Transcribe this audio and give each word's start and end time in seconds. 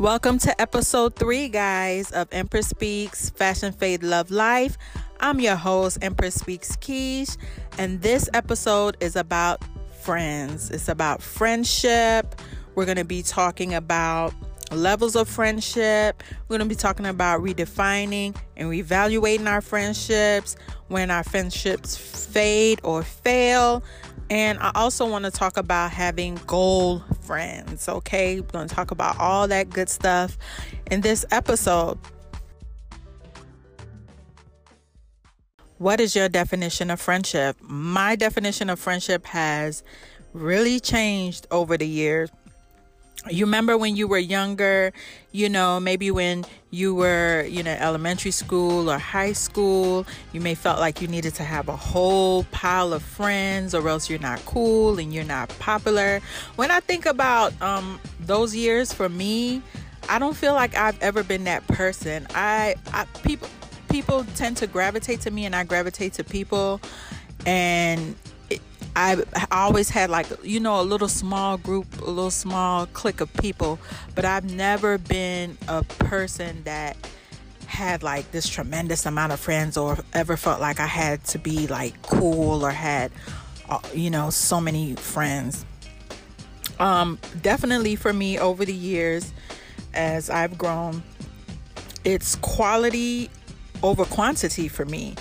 Welcome 0.00 0.38
to 0.38 0.58
episode 0.58 1.14
three, 1.14 1.50
guys, 1.50 2.10
of 2.12 2.26
Empress 2.32 2.68
Speaks 2.68 3.28
Fashion 3.28 3.70
Faith 3.70 4.02
Love 4.02 4.30
Life. 4.30 4.78
I'm 5.20 5.40
your 5.40 5.56
host, 5.56 5.98
Empress 6.00 6.36
Speaks 6.36 6.74
Keish, 6.76 7.36
and 7.76 8.00
this 8.00 8.26
episode 8.32 8.96
is 9.00 9.14
about 9.14 9.62
friends. 10.00 10.70
It's 10.70 10.88
about 10.88 11.20
friendship. 11.20 12.34
We're 12.74 12.86
going 12.86 12.96
to 12.96 13.04
be 13.04 13.22
talking 13.22 13.74
about 13.74 14.32
levels 14.70 15.16
of 15.16 15.28
friendship. 15.28 16.22
We're 16.48 16.56
going 16.56 16.66
to 16.66 16.74
be 16.74 16.80
talking 16.80 17.04
about 17.04 17.42
redefining 17.42 18.34
and 18.56 18.70
reevaluating 18.70 19.48
our 19.48 19.60
friendships 19.60 20.56
when 20.88 21.10
our 21.10 21.24
friendships 21.24 21.98
fade 21.98 22.80
or 22.84 23.02
fail. 23.02 23.82
And 24.30 24.60
I 24.60 24.70
also 24.76 25.06
want 25.06 25.24
to 25.24 25.30
talk 25.32 25.56
about 25.56 25.90
having 25.90 26.36
goal 26.46 27.02
friends. 27.22 27.88
Okay, 27.88 28.40
we're 28.40 28.46
going 28.46 28.68
to 28.68 28.74
talk 28.74 28.92
about 28.92 29.18
all 29.18 29.48
that 29.48 29.70
good 29.70 29.88
stuff 29.88 30.38
in 30.88 31.00
this 31.00 31.24
episode. 31.32 31.98
What 35.78 35.98
is 35.98 36.14
your 36.14 36.28
definition 36.28 36.90
of 36.90 37.00
friendship? 37.00 37.56
My 37.60 38.14
definition 38.14 38.70
of 38.70 38.78
friendship 38.78 39.26
has 39.26 39.82
really 40.32 40.78
changed 40.78 41.48
over 41.50 41.76
the 41.76 41.88
years 41.88 42.30
you 43.28 43.44
remember 43.44 43.76
when 43.76 43.96
you 43.96 44.08
were 44.08 44.18
younger, 44.18 44.92
you 45.32 45.48
know, 45.48 45.78
maybe 45.78 46.10
when 46.10 46.44
you 46.70 46.94
were, 46.94 47.44
you 47.48 47.62
know, 47.62 47.72
elementary 47.72 48.30
school 48.30 48.90
or 48.90 48.98
high 48.98 49.32
school, 49.32 50.06
you 50.32 50.40
may 50.40 50.54
felt 50.54 50.78
like 50.78 51.02
you 51.02 51.08
needed 51.08 51.34
to 51.34 51.44
have 51.44 51.68
a 51.68 51.76
whole 51.76 52.44
pile 52.44 52.92
of 52.92 53.02
friends 53.02 53.74
or 53.74 53.86
else 53.88 54.08
you're 54.08 54.20
not 54.20 54.44
cool 54.46 54.98
and 54.98 55.12
you're 55.12 55.24
not 55.24 55.48
popular. 55.58 56.20
When 56.56 56.70
I 56.70 56.80
think 56.80 57.04
about 57.04 57.60
um, 57.60 58.00
those 58.20 58.54
years 58.54 58.92
for 58.92 59.08
me, 59.08 59.62
I 60.08 60.18
don't 60.18 60.36
feel 60.36 60.54
like 60.54 60.74
I've 60.74 61.00
ever 61.02 61.22
been 61.22 61.44
that 61.44 61.66
person. 61.68 62.26
I, 62.34 62.76
I 62.92 63.04
people 63.22 63.48
people 63.90 64.24
tend 64.36 64.56
to 64.56 64.66
gravitate 64.68 65.20
to 65.20 65.30
me 65.30 65.44
and 65.44 65.54
I 65.54 65.64
gravitate 65.64 66.12
to 66.14 66.24
people 66.24 66.80
and 67.44 68.14
I 68.96 69.22
always 69.50 69.88
had 69.88 70.10
like 70.10 70.26
you 70.42 70.60
know 70.60 70.80
a 70.80 70.82
little 70.82 71.08
small 71.08 71.56
group, 71.56 72.00
a 72.00 72.04
little 72.04 72.30
small 72.30 72.86
clique 72.86 73.20
of 73.20 73.32
people, 73.34 73.78
but 74.14 74.24
I've 74.24 74.52
never 74.52 74.98
been 74.98 75.56
a 75.68 75.82
person 75.84 76.62
that 76.64 76.96
had 77.66 78.02
like 78.02 78.30
this 78.32 78.48
tremendous 78.48 79.06
amount 79.06 79.32
of 79.32 79.38
friends 79.38 79.76
or 79.76 79.98
ever 80.12 80.36
felt 80.36 80.60
like 80.60 80.80
I 80.80 80.86
had 80.86 81.24
to 81.26 81.38
be 81.38 81.68
like 81.68 82.02
cool 82.02 82.64
or 82.64 82.72
had 82.72 83.12
uh, 83.68 83.78
you 83.94 84.10
know 84.10 84.30
so 84.30 84.60
many 84.60 84.94
friends. 84.96 85.64
Um 86.78 87.18
definitely 87.42 87.94
for 87.94 88.12
me 88.12 88.38
over 88.38 88.64
the 88.64 88.74
years 88.74 89.32
as 89.94 90.30
I've 90.30 90.58
grown 90.58 91.02
it's 92.04 92.36
quality 92.36 93.30
over 93.82 94.04
quantity 94.04 94.68
for 94.68 94.84
me 94.84 95.14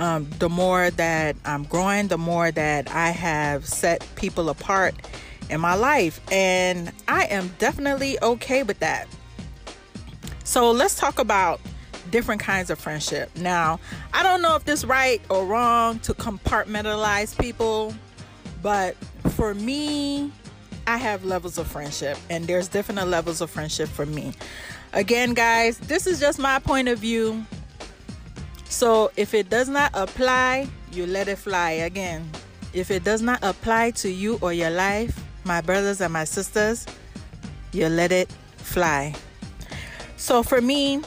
um, 0.00 0.26
the 0.38 0.48
more 0.48 0.90
that 0.90 1.36
I'm 1.44 1.64
growing, 1.64 2.08
the 2.08 2.18
more 2.18 2.50
that 2.50 2.90
I 2.90 3.10
have 3.10 3.66
set 3.66 4.04
people 4.16 4.48
apart 4.48 4.94
in 5.50 5.60
my 5.60 5.74
life. 5.74 6.20
And 6.32 6.90
I 7.06 7.26
am 7.26 7.54
definitely 7.58 8.18
okay 8.22 8.62
with 8.62 8.78
that. 8.80 9.06
So 10.42 10.70
let's 10.70 10.96
talk 10.96 11.18
about 11.18 11.60
different 12.10 12.40
kinds 12.40 12.70
of 12.70 12.78
friendship. 12.78 13.30
Now, 13.36 13.78
I 14.14 14.22
don't 14.22 14.40
know 14.40 14.56
if 14.56 14.64
this 14.64 14.84
right 14.84 15.20
or 15.28 15.44
wrong 15.44 15.98
to 16.00 16.14
compartmentalize 16.14 17.38
people, 17.38 17.94
but 18.62 18.96
for 19.34 19.52
me, 19.52 20.32
I 20.86 20.96
have 20.96 21.26
levels 21.26 21.58
of 21.58 21.66
friendship 21.66 22.16
and 22.30 22.46
there's 22.46 22.68
different 22.68 23.06
levels 23.06 23.42
of 23.42 23.50
friendship 23.50 23.88
for 23.90 24.06
me. 24.06 24.32
Again, 24.94 25.34
guys, 25.34 25.78
this 25.78 26.06
is 26.06 26.18
just 26.18 26.38
my 26.38 26.58
point 26.58 26.88
of 26.88 26.98
view. 26.98 27.44
So 28.70 29.10
if 29.16 29.34
it 29.34 29.50
does 29.50 29.68
not 29.68 29.90
apply, 29.94 30.68
you 30.92 31.04
let 31.04 31.26
it 31.28 31.36
fly 31.36 31.72
again. 31.72 32.30
If 32.72 32.90
it 32.92 33.02
does 33.02 33.20
not 33.20 33.40
apply 33.42 33.90
to 33.92 34.08
you 34.08 34.38
or 34.40 34.52
your 34.52 34.70
life, 34.70 35.20
my 35.44 35.60
brothers 35.60 36.00
and 36.00 36.12
my 36.12 36.24
sisters, 36.24 36.86
you 37.72 37.88
let 37.88 38.12
it 38.12 38.30
fly. 38.56 39.14
So 40.16 40.44
for 40.44 40.60
me, 40.60 41.02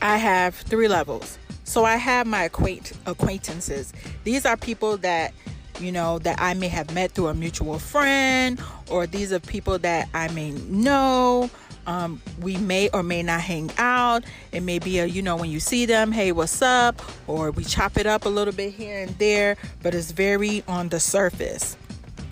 I 0.00 0.16
have 0.16 0.54
three 0.54 0.88
levels. 0.88 1.38
So 1.64 1.84
I 1.84 1.96
have 1.96 2.26
my 2.26 2.44
acquaint- 2.44 2.92
acquaintances. 3.04 3.92
These 4.24 4.46
are 4.46 4.56
people 4.56 4.96
that 4.98 5.34
you 5.80 5.92
know 5.92 6.20
that 6.20 6.40
I 6.40 6.54
may 6.54 6.68
have 6.68 6.94
met 6.94 7.12
through 7.12 7.28
a 7.28 7.34
mutual 7.34 7.78
friend 7.78 8.60
or 8.90 9.06
these 9.06 9.32
are 9.32 9.40
people 9.40 9.78
that 9.80 10.08
I 10.14 10.28
may 10.28 10.52
know 10.52 11.50
um, 11.86 12.20
we 12.40 12.56
may 12.56 12.88
or 12.90 13.02
may 13.02 13.22
not 13.22 13.40
hang 13.40 13.70
out. 13.78 14.24
It 14.52 14.62
may 14.62 14.78
be 14.78 14.98
a, 14.98 15.06
you 15.06 15.22
know, 15.22 15.36
when 15.36 15.50
you 15.50 15.60
see 15.60 15.86
them, 15.86 16.12
hey, 16.12 16.32
what's 16.32 16.62
up? 16.62 17.02
Or 17.26 17.50
we 17.50 17.64
chop 17.64 17.96
it 17.96 18.06
up 18.06 18.24
a 18.24 18.28
little 18.28 18.54
bit 18.54 18.74
here 18.74 19.02
and 19.02 19.16
there, 19.18 19.56
but 19.82 19.94
it's 19.94 20.10
very 20.10 20.62
on 20.66 20.88
the 20.88 21.00
surface. 21.00 21.76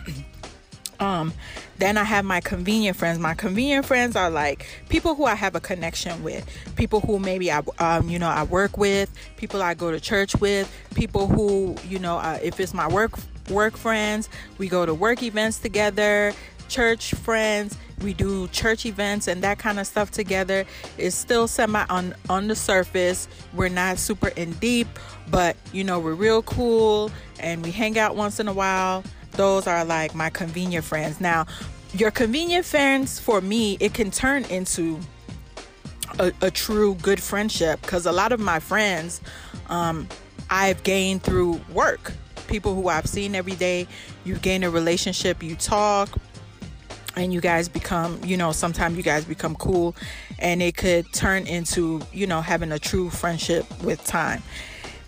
um, 1.00 1.32
then 1.78 1.98
I 1.98 2.04
have 2.04 2.24
my 2.24 2.40
convenient 2.40 2.96
friends. 2.96 3.18
My 3.18 3.34
convenient 3.34 3.86
friends 3.86 4.14
are 4.14 4.30
like 4.30 4.66
people 4.88 5.14
who 5.14 5.24
I 5.24 5.34
have 5.34 5.54
a 5.54 5.60
connection 5.60 6.22
with, 6.22 6.48
people 6.76 7.00
who 7.00 7.18
maybe 7.18 7.50
I, 7.50 7.62
um, 7.78 8.08
you 8.08 8.18
know, 8.18 8.28
I 8.28 8.44
work 8.44 8.78
with, 8.78 9.12
people 9.36 9.62
I 9.62 9.74
go 9.74 9.90
to 9.90 9.98
church 9.98 10.36
with, 10.36 10.72
people 10.94 11.26
who, 11.26 11.76
you 11.88 11.98
know, 11.98 12.18
uh, 12.18 12.38
if 12.42 12.60
it's 12.60 12.72
my 12.72 12.88
work 12.88 13.18
work 13.50 13.76
friends, 13.76 14.28
we 14.58 14.68
go 14.68 14.86
to 14.86 14.94
work 14.94 15.22
events 15.22 15.58
together, 15.58 16.32
church 16.72 17.14
friends 17.14 17.76
we 18.02 18.14
do 18.14 18.48
church 18.48 18.84
events 18.86 19.28
and 19.28 19.42
that 19.42 19.58
kind 19.58 19.78
of 19.78 19.86
stuff 19.86 20.10
together. 20.10 20.64
It's 20.98 21.14
still 21.14 21.46
semi 21.46 21.84
on 21.88 22.14
on 22.28 22.48
the 22.48 22.56
surface. 22.56 23.28
We're 23.54 23.68
not 23.68 23.98
super 23.98 24.28
in 24.28 24.52
deep 24.54 24.88
but 25.30 25.56
you 25.72 25.84
know 25.84 25.98
we're 25.98 26.14
real 26.14 26.42
cool 26.42 27.10
and 27.40 27.62
we 27.62 27.70
hang 27.70 27.98
out 27.98 28.16
once 28.16 28.40
in 28.40 28.48
a 28.48 28.52
while. 28.52 29.04
Those 29.32 29.66
are 29.66 29.84
like 29.84 30.14
my 30.14 30.30
convenient 30.30 30.84
friends. 30.84 31.20
Now 31.20 31.46
your 31.94 32.10
convenient 32.10 32.64
friends 32.64 33.20
for 33.20 33.40
me 33.40 33.76
it 33.78 33.94
can 33.94 34.10
turn 34.10 34.44
into 34.46 34.98
a, 36.18 36.32
a 36.40 36.50
true 36.50 36.94
good 36.96 37.22
friendship 37.22 37.80
because 37.82 38.06
a 38.06 38.12
lot 38.12 38.32
of 38.32 38.40
my 38.40 38.58
friends 38.58 39.20
um, 39.68 40.08
i've 40.50 40.82
gained 40.82 41.22
through 41.22 41.60
work. 41.72 42.12
People 42.48 42.74
who 42.74 42.88
i've 42.88 43.06
seen 43.06 43.34
every 43.34 43.54
day 43.54 43.86
you 44.24 44.34
gain 44.36 44.62
a 44.64 44.70
relationship 44.70 45.42
you 45.42 45.54
talk 45.56 46.18
and 47.16 47.32
you 47.32 47.40
guys 47.40 47.68
become 47.68 48.18
you 48.24 48.36
know 48.36 48.52
sometimes 48.52 48.96
you 48.96 49.02
guys 49.02 49.24
become 49.24 49.54
cool 49.56 49.94
and 50.38 50.62
it 50.62 50.76
could 50.76 51.10
turn 51.12 51.46
into 51.46 52.00
you 52.12 52.26
know 52.26 52.40
having 52.40 52.72
a 52.72 52.78
true 52.78 53.10
friendship 53.10 53.66
with 53.82 54.04
time. 54.04 54.42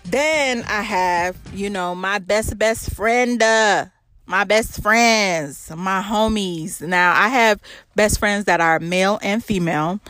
Then 0.04 0.62
i 0.68 0.82
have 0.82 1.36
you 1.52 1.70
know 1.70 1.94
my 1.94 2.18
best 2.18 2.58
best 2.58 2.94
friend 2.94 3.42
uh, 3.42 3.86
my 4.26 4.44
best 4.44 4.82
friends 4.82 5.70
my 5.76 6.02
homies. 6.02 6.80
Now 6.86 7.14
i 7.14 7.28
have 7.28 7.60
best 7.94 8.18
friends 8.18 8.44
that 8.46 8.60
are 8.60 8.78
male 8.80 9.18
and 9.22 9.42
female. 9.42 10.00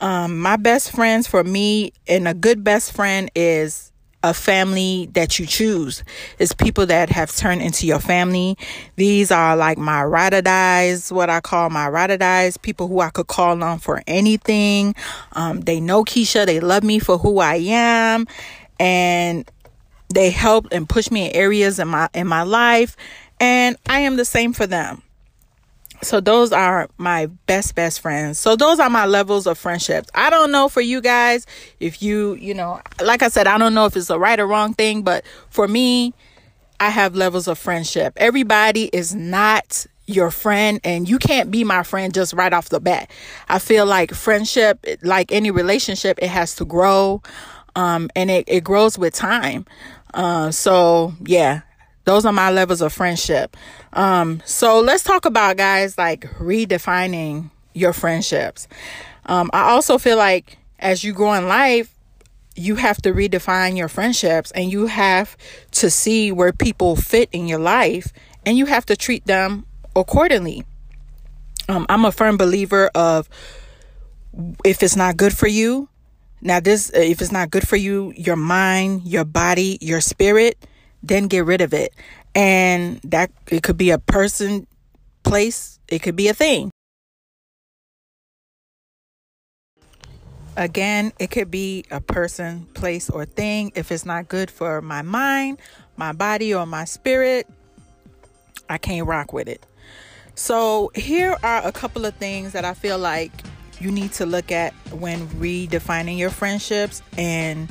Um, 0.00 0.38
my 0.40 0.56
best 0.56 0.90
friends 0.90 1.26
for 1.26 1.44
me 1.44 1.92
and 2.06 2.26
a 2.28 2.34
good 2.34 2.64
best 2.64 2.92
friend 2.92 3.30
is 3.34 3.92
a 4.24 4.32
family 4.32 5.10
that 5.12 5.38
you 5.38 5.44
choose. 5.44 6.02
It's 6.38 6.54
people 6.54 6.86
that 6.86 7.10
have 7.10 7.36
turned 7.36 7.60
into 7.60 7.86
your 7.86 8.00
family. 8.00 8.56
These 8.96 9.30
are 9.30 9.54
like 9.54 9.76
my 9.76 10.02
ride 10.02 10.32
or 10.32 10.40
dies, 10.40 11.12
what 11.12 11.28
I 11.28 11.42
call 11.42 11.68
my 11.68 11.88
ride 11.90 12.10
or 12.10 12.16
dies, 12.16 12.56
people 12.56 12.88
who 12.88 13.00
I 13.00 13.10
could 13.10 13.26
call 13.26 13.62
on 13.62 13.78
for 13.80 14.02
anything. 14.06 14.94
Um, 15.32 15.60
they 15.60 15.78
know 15.78 16.04
Keisha, 16.04 16.46
they 16.46 16.58
love 16.58 16.82
me 16.82 16.98
for 16.98 17.18
who 17.18 17.38
I 17.38 17.56
am, 17.56 18.26
and 18.80 19.48
they 20.08 20.30
help 20.30 20.68
and 20.72 20.88
push 20.88 21.10
me 21.10 21.26
in 21.26 21.36
areas 21.36 21.78
in 21.78 21.88
my 21.88 22.08
in 22.14 22.26
my 22.26 22.44
life, 22.44 22.96
and 23.38 23.76
I 23.86 24.00
am 24.00 24.16
the 24.16 24.24
same 24.24 24.54
for 24.54 24.66
them 24.66 25.02
so 26.04 26.20
those 26.20 26.52
are 26.52 26.88
my 26.98 27.26
best 27.46 27.74
best 27.74 28.00
friends. 28.00 28.38
So 28.38 28.56
those 28.56 28.78
are 28.78 28.90
my 28.90 29.06
levels 29.06 29.46
of 29.46 29.58
friendships. 29.58 30.08
I 30.14 30.30
don't 30.30 30.52
know 30.52 30.68
for 30.68 30.80
you 30.80 31.00
guys 31.00 31.46
if 31.80 32.02
you 32.02 32.34
you 32.34 32.54
know 32.54 32.80
like 33.02 33.22
i 33.22 33.28
said 33.28 33.46
i 33.46 33.58
don't 33.58 33.74
know 33.74 33.86
if 33.86 33.96
it's 33.96 34.10
a 34.10 34.18
right 34.18 34.38
or 34.38 34.46
wrong 34.46 34.74
thing 34.74 35.02
but 35.02 35.24
for 35.50 35.66
me 35.68 36.14
i 36.80 36.90
have 36.90 37.14
levels 37.14 37.48
of 37.48 37.58
friendship. 37.58 38.12
Everybody 38.16 38.90
is 38.92 39.14
not 39.14 39.86
your 40.06 40.30
friend 40.30 40.80
and 40.84 41.08
you 41.08 41.18
can't 41.18 41.50
be 41.50 41.64
my 41.64 41.82
friend 41.82 42.12
just 42.12 42.34
right 42.34 42.52
off 42.52 42.68
the 42.68 42.80
bat. 42.80 43.10
I 43.48 43.58
feel 43.58 43.86
like 43.86 44.12
friendship 44.12 44.84
like 45.02 45.32
any 45.32 45.50
relationship 45.50 46.18
it 46.20 46.28
has 46.28 46.54
to 46.56 46.64
grow 46.64 47.22
um, 47.76 48.10
and 48.14 48.30
it, 48.30 48.44
it 48.46 48.64
grows 48.64 48.98
with 48.98 49.14
time. 49.14 49.66
Uh, 50.12 50.50
so 50.50 51.14
yeah 51.24 51.62
those 52.04 52.24
are 52.24 52.32
my 52.32 52.50
levels 52.50 52.80
of 52.80 52.92
friendship. 52.92 53.56
Um, 53.92 54.42
so 54.44 54.80
let's 54.80 55.02
talk 55.02 55.24
about 55.24 55.56
guys 55.56 55.96
like 55.98 56.22
redefining 56.38 57.50
your 57.72 57.92
friendships. 57.92 58.68
Um, 59.26 59.50
I 59.52 59.70
also 59.70 59.98
feel 59.98 60.16
like 60.16 60.58
as 60.78 61.02
you 61.02 61.12
grow 61.12 61.32
in 61.34 61.48
life, 61.48 61.90
you 62.56 62.76
have 62.76 62.98
to 63.02 63.12
redefine 63.12 63.76
your 63.76 63.88
friendships 63.88 64.50
and 64.52 64.70
you 64.70 64.86
have 64.86 65.36
to 65.72 65.90
see 65.90 66.30
where 66.30 66.52
people 66.52 66.94
fit 66.94 67.28
in 67.32 67.48
your 67.48 67.58
life 67.58 68.12
and 68.46 68.56
you 68.56 68.66
have 68.66 68.86
to 68.86 68.96
treat 68.96 69.26
them 69.26 69.66
accordingly. 69.96 70.64
Um, 71.68 71.86
I'm 71.88 72.04
a 72.04 72.12
firm 72.12 72.36
believer 72.36 72.90
of 72.94 73.28
if 74.64 74.82
it's 74.82 74.96
not 74.96 75.16
good 75.16 75.36
for 75.36 75.46
you, 75.46 75.88
now 76.40 76.60
this 76.60 76.90
if 76.90 77.22
it's 77.22 77.32
not 77.32 77.50
good 77.50 77.66
for 77.66 77.76
you, 77.76 78.12
your 78.16 78.36
mind, 78.36 79.02
your 79.06 79.24
body, 79.24 79.78
your 79.80 80.00
spirit, 80.00 80.58
then 81.06 81.28
get 81.28 81.44
rid 81.44 81.60
of 81.60 81.72
it. 81.72 81.94
And 82.34 83.00
that 83.04 83.30
it 83.50 83.62
could 83.62 83.76
be 83.76 83.90
a 83.90 83.98
person, 83.98 84.66
place, 85.22 85.78
it 85.88 86.00
could 86.00 86.16
be 86.16 86.28
a 86.28 86.34
thing. 86.34 86.70
Again, 90.56 91.12
it 91.18 91.30
could 91.30 91.50
be 91.50 91.84
a 91.90 92.00
person, 92.00 92.66
place, 92.74 93.10
or 93.10 93.24
thing. 93.24 93.72
If 93.74 93.90
it's 93.90 94.06
not 94.06 94.28
good 94.28 94.50
for 94.50 94.80
my 94.80 95.02
mind, 95.02 95.58
my 95.96 96.12
body, 96.12 96.54
or 96.54 96.64
my 96.64 96.84
spirit, 96.84 97.48
I 98.68 98.78
can't 98.78 99.06
rock 99.06 99.32
with 99.32 99.48
it. 99.48 99.66
So, 100.36 100.92
here 100.94 101.36
are 101.42 101.66
a 101.66 101.72
couple 101.72 102.04
of 102.04 102.14
things 102.14 102.52
that 102.52 102.64
I 102.64 102.74
feel 102.74 102.98
like 102.98 103.32
you 103.80 103.90
need 103.90 104.12
to 104.12 104.26
look 104.26 104.52
at 104.52 104.72
when 104.92 105.26
redefining 105.28 106.18
your 106.18 106.30
friendships 106.30 107.02
and 107.18 107.68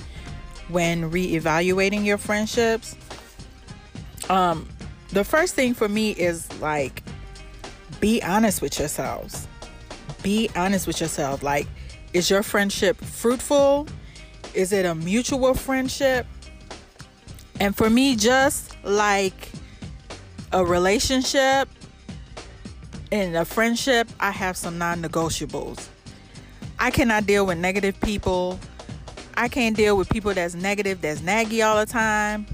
when 0.67 1.09
reevaluating 1.11 2.05
your 2.05 2.17
friendships. 2.17 2.95
Um, 4.29 4.67
the 5.09 5.23
first 5.23 5.55
thing 5.55 5.73
for 5.73 5.87
me 5.87 6.11
is 6.11 6.51
like, 6.61 7.03
be 7.99 8.21
honest 8.23 8.61
with 8.61 8.79
yourselves. 8.79 9.47
Be 10.23 10.49
honest 10.55 10.87
with 10.87 10.99
yourself. 11.01 11.43
Like, 11.43 11.67
is 12.13 12.29
your 12.29 12.43
friendship 12.43 12.97
fruitful? 12.97 13.87
Is 14.53 14.71
it 14.71 14.85
a 14.85 14.95
mutual 14.95 15.53
friendship? 15.53 16.25
And 17.59 17.75
for 17.75 17.89
me, 17.89 18.15
just 18.15 18.75
like 18.83 19.49
a 20.51 20.65
relationship 20.65 21.67
and 23.11 23.35
a 23.35 23.45
friendship, 23.45 24.09
I 24.19 24.31
have 24.31 24.57
some 24.57 24.77
non 24.77 25.01
negotiables. 25.01 25.87
I 26.79 26.91
cannot 26.91 27.25
deal 27.25 27.45
with 27.45 27.57
negative 27.57 27.99
people. 28.01 28.59
I 29.35 29.47
can't 29.47 29.75
deal 29.75 29.97
with 29.97 30.09
people 30.09 30.33
that's 30.33 30.55
negative, 30.55 31.01
that's 31.01 31.21
naggy 31.21 31.65
all 31.65 31.77
the 31.77 31.91
time. 31.91 32.45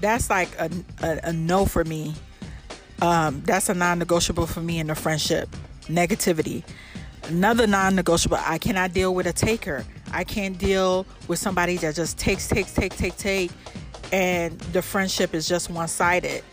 That's 0.00 0.30
like 0.30 0.48
a, 0.58 0.70
a, 1.02 1.20
a 1.24 1.32
no 1.32 1.64
for 1.66 1.84
me. 1.84 2.14
Um, 3.00 3.42
that's 3.44 3.68
a 3.68 3.74
non 3.74 3.98
negotiable 3.98 4.46
for 4.46 4.60
me 4.60 4.78
in 4.78 4.90
a 4.90 4.94
friendship. 4.94 5.48
Negativity. 5.82 6.62
Another 7.24 7.66
non 7.66 7.94
negotiable, 7.94 8.38
I 8.40 8.58
cannot 8.58 8.92
deal 8.92 9.14
with 9.14 9.26
a 9.26 9.32
taker. 9.32 9.84
I 10.12 10.24
can't 10.24 10.56
deal 10.58 11.06
with 11.28 11.38
somebody 11.38 11.76
that 11.78 11.94
just 11.94 12.18
takes, 12.18 12.48
takes, 12.48 12.72
take, 12.72 12.96
take, 12.96 13.16
take, 13.16 13.50
and 14.12 14.58
the 14.72 14.80
friendship 14.80 15.34
is 15.34 15.48
just 15.48 15.68
one 15.68 15.88
sided. 15.88 16.44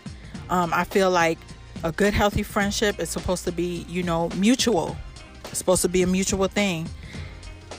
Um, 0.49 0.73
I 0.73 0.83
feel 0.83 1.11
like 1.11 1.37
a 1.83 1.91
good, 1.91 2.13
healthy 2.13 2.43
friendship 2.43 2.99
is 2.99 3.09
supposed 3.09 3.43
to 3.45 3.51
be, 3.51 3.85
you 3.87 4.03
know, 4.03 4.29
mutual. 4.35 4.97
It's 5.45 5.59
supposed 5.59 5.81
to 5.83 5.89
be 5.89 6.01
a 6.01 6.07
mutual 6.07 6.47
thing. 6.47 6.89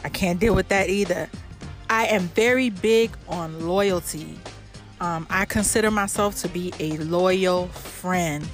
I 0.04 0.08
can't 0.08 0.38
deal 0.38 0.54
with 0.54 0.68
that 0.68 0.88
either. 0.88 1.28
I 1.90 2.06
am 2.06 2.22
very 2.28 2.70
big 2.70 3.10
on 3.28 3.66
loyalty. 3.66 4.38
Um, 5.00 5.26
I 5.30 5.44
consider 5.44 5.90
myself 5.90 6.36
to 6.42 6.48
be 6.48 6.72
a 6.78 6.96
loyal 6.98 7.66
friend. 7.68 8.46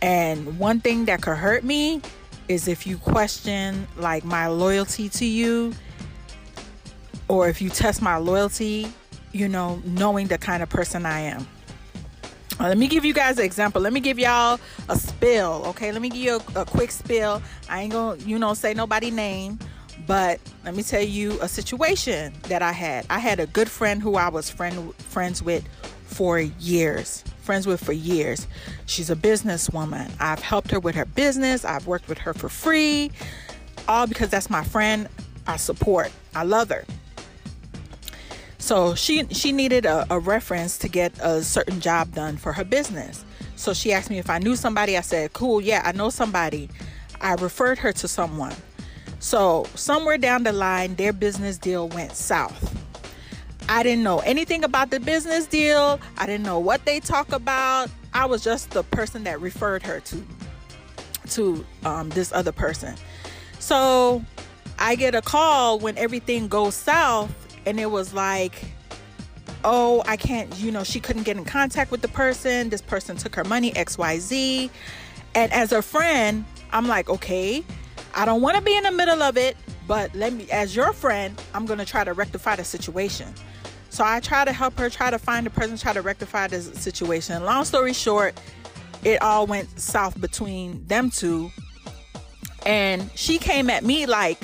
And 0.00 0.58
one 0.58 0.80
thing 0.80 1.06
that 1.06 1.22
could 1.22 1.36
hurt 1.36 1.64
me 1.64 2.02
is 2.48 2.68
if 2.68 2.86
you 2.86 2.98
question 2.98 3.86
like 3.96 4.24
my 4.24 4.48
loyalty 4.48 5.08
to 5.08 5.24
you 5.24 5.72
or 7.28 7.48
if 7.48 7.62
you 7.62 7.70
test 7.70 8.02
my 8.02 8.16
loyalty, 8.16 8.92
you 9.32 9.48
know, 9.48 9.80
knowing 9.84 10.26
the 10.26 10.38
kind 10.38 10.62
of 10.62 10.68
person 10.68 11.06
I 11.06 11.20
am. 11.20 11.46
Uh, 12.60 12.68
let 12.68 12.78
me 12.78 12.86
give 12.86 13.04
you 13.04 13.14
guys 13.14 13.38
an 13.38 13.44
example. 13.44 13.80
Let 13.80 13.92
me 13.92 14.00
give 14.00 14.18
y'all 14.18 14.60
a 14.88 14.96
spill, 14.96 15.62
okay? 15.68 15.90
Let 15.90 16.02
me 16.02 16.10
give 16.10 16.20
you 16.20 16.40
a, 16.54 16.60
a 16.60 16.64
quick 16.64 16.90
spill. 16.90 17.42
I 17.68 17.82
ain't 17.82 17.92
gonna, 17.92 18.22
you 18.22 18.38
know, 18.38 18.54
say 18.54 18.74
nobody 18.74 19.10
name, 19.10 19.58
but 20.06 20.40
let 20.64 20.74
me 20.74 20.82
tell 20.82 21.02
you 21.02 21.38
a 21.40 21.48
situation 21.48 22.32
that 22.44 22.62
I 22.62 22.72
had. 22.72 23.06
I 23.10 23.18
had 23.18 23.40
a 23.40 23.46
good 23.46 23.70
friend 23.70 24.02
who 24.02 24.16
I 24.16 24.28
was 24.28 24.50
friend 24.50 24.94
friends 24.96 25.42
with 25.42 25.66
for 26.06 26.38
years 26.38 27.24
friends 27.42 27.66
with 27.66 27.82
for 27.82 27.92
years. 27.92 28.46
She's 28.86 29.10
a 29.10 29.16
businesswoman. 29.16 30.10
I've 30.18 30.40
helped 30.40 30.70
her 30.70 30.80
with 30.80 30.94
her 30.94 31.04
business. 31.04 31.64
I've 31.64 31.86
worked 31.86 32.08
with 32.08 32.18
her 32.18 32.32
for 32.32 32.48
free, 32.48 33.10
all 33.88 34.06
because 34.06 34.30
that's 34.30 34.48
my 34.48 34.64
friend. 34.64 35.08
I 35.46 35.56
support. 35.56 36.12
I 36.34 36.44
love 36.44 36.70
her. 36.70 36.84
So 38.58 38.94
she 38.94 39.26
she 39.28 39.50
needed 39.52 39.84
a, 39.84 40.06
a 40.08 40.18
reference 40.18 40.78
to 40.78 40.88
get 40.88 41.12
a 41.20 41.42
certain 41.42 41.80
job 41.80 42.14
done 42.14 42.36
for 42.36 42.52
her 42.52 42.64
business. 42.64 43.24
So 43.56 43.74
she 43.74 43.92
asked 43.92 44.08
me 44.08 44.18
if 44.18 44.30
I 44.30 44.38
knew 44.38 44.56
somebody. 44.56 44.96
I 44.96 45.00
said, 45.00 45.32
"Cool, 45.32 45.60
yeah, 45.60 45.82
I 45.84 45.92
know 45.92 46.10
somebody." 46.10 46.70
I 47.20 47.34
referred 47.34 47.78
her 47.78 47.92
to 47.92 48.08
someone. 48.08 48.54
So 49.22 49.66
somewhere 49.74 50.18
down 50.18 50.42
the 50.42 50.52
line, 50.52 50.96
their 50.96 51.12
business 51.12 51.56
deal 51.56 51.88
went 51.88 52.14
south 52.14 52.82
I 53.68 53.82
didn't 53.82 54.02
know 54.02 54.18
anything 54.20 54.64
about 54.64 54.90
the 54.90 55.00
business 55.00 55.46
deal. 55.46 56.00
I 56.18 56.26
didn't 56.26 56.44
know 56.44 56.58
what 56.58 56.84
they 56.84 57.00
talk 57.00 57.32
about. 57.32 57.90
I 58.12 58.26
was 58.26 58.44
just 58.44 58.70
the 58.70 58.82
person 58.82 59.24
that 59.24 59.40
referred 59.40 59.82
her 59.84 60.00
to 60.00 60.26
to 61.30 61.64
um, 61.84 62.10
this 62.10 62.32
other 62.32 62.52
person. 62.52 62.96
So 63.58 64.22
I 64.78 64.96
get 64.96 65.14
a 65.14 65.22
call 65.22 65.78
when 65.78 65.96
everything 65.96 66.48
goes 66.48 66.74
south, 66.74 67.32
and 67.64 67.80
it 67.80 67.90
was 67.90 68.12
like, 68.12 68.62
oh, 69.64 70.02
I 70.06 70.16
can't, 70.16 70.54
you 70.58 70.70
know, 70.70 70.84
she 70.84 71.00
couldn't 71.00 71.22
get 71.22 71.36
in 71.38 71.44
contact 71.44 71.90
with 71.90 72.02
the 72.02 72.08
person. 72.08 72.68
This 72.68 72.82
person 72.82 73.16
took 73.16 73.34
her 73.36 73.44
money, 73.44 73.72
XYZ. 73.72 74.68
And 75.34 75.52
as 75.52 75.72
a 75.72 75.80
friend, 75.80 76.44
I'm 76.72 76.88
like, 76.88 77.08
okay, 77.08 77.64
I 78.14 78.24
don't 78.24 78.42
want 78.42 78.56
to 78.56 78.62
be 78.62 78.76
in 78.76 78.84
the 78.84 78.92
middle 78.92 79.22
of 79.22 79.36
it, 79.36 79.56
but 79.86 80.14
let 80.14 80.32
me, 80.32 80.50
as 80.50 80.76
your 80.76 80.92
friend, 80.92 81.40
I'm 81.54 81.66
going 81.66 81.78
to 81.78 81.84
try 81.84 82.04
to 82.04 82.12
rectify 82.12 82.56
the 82.56 82.64
situation. 82.64 83.32
So 83.90 84.04
I 84.04 84.20
try 84.20 84.44
to 84.44 84.52
help 84.52 84.78
her, 84.78 84.88
try 84.88 85.10
to 85.10 85.18
find 85.18 85.44
the 85.44 85.50
person, 85.50 85.76
try 85.76 85.92
to 85.92 86.02
rectify 86.02 86.46
the 86.46 86.62
situation. 86.62 87.44
Long 87.44 87.64
story 87.64 87.92
short, 87.92 88.38
it 89.04 89.20
all 89.20 89.46
went 89.46 89.78
south 89.78 90.20
between 90.20 90.86
them 90.86 91.10
two. 91.10 91.50
And 92.64 93.10
she 93.14 93.38
came 93.38 93.68
at 93.68 93.84
me 93.84 94.06
like 94.06 94.38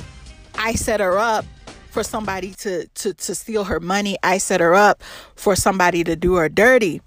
I 0.55 0.75
set 0.75 1.01
her 1.01 1.19
up 1.19 1.45
for 1.91 2.03
somebody 2.03 2.53
to, 2.55 2.87
to, 2.87 3.15
to 3.15 3.35
steal 3.35 3.65
her 3.65 3.81
money. 3.81 4.19
I 4.23 4.39
set 4.39 4.61
her 4.61 4.75
up 4.75 5.03
for 5.35 5.57
somebody 5.57 6.05
to 6.05 6.17
do 6.17 6.35
her 6.35 6.49
dirty. 6.49 7.01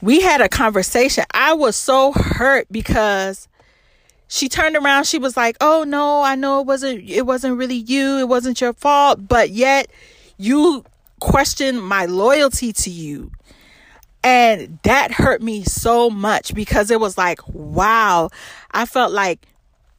We 0.00 0.20
had 0.20 0.40
a 0.40 0.48
conversation. 0.48 1.24
I 1.32 1.54
was 1.54 1.76
so 1.76 2.12
hurt 2.12 2.68
because 2.70 3.48
she 4.28 4.48
turned 4.48 4.76
around 4.76 5.04
she 5.04 5.18
was 5.18 5.36
like 5.36 5.56
oh 5.60 5.84
no 5.84 6.22
i 6.22 6.34
know 6.34 6.60
it 6.60 6.66
wasn't 6.66 7.08
it 7.08 7.26
wasn't 7.26 7.56
really 7.56 7.76
you 7.76 8.18
it 8.18 8.28
wasn't 8.28 8.60
your 8.60 8.72
fault 8.72 9.26
but 9.26 9.50
yet 9.50 9.90
you 10.38 10.84
questioned 11.20 11.82
my 11.82 12.06
loyalty 12.06 12.72
to 12.72 12.90
you. 12.90 13.30
And 14.24 14.78
that 14.82 15.12
hurt 15.12 15.42
me 15.42 15.64
so 15.64 16.10
much 16.10 16.54
because 16.54 16.90
it 16.90 17.00
was 17.00 17.16
like, 17.16 17.40
wow, 17.48 18.30
I 18.72 18.84
felt 18.84 19.12
like, 19.12 19.46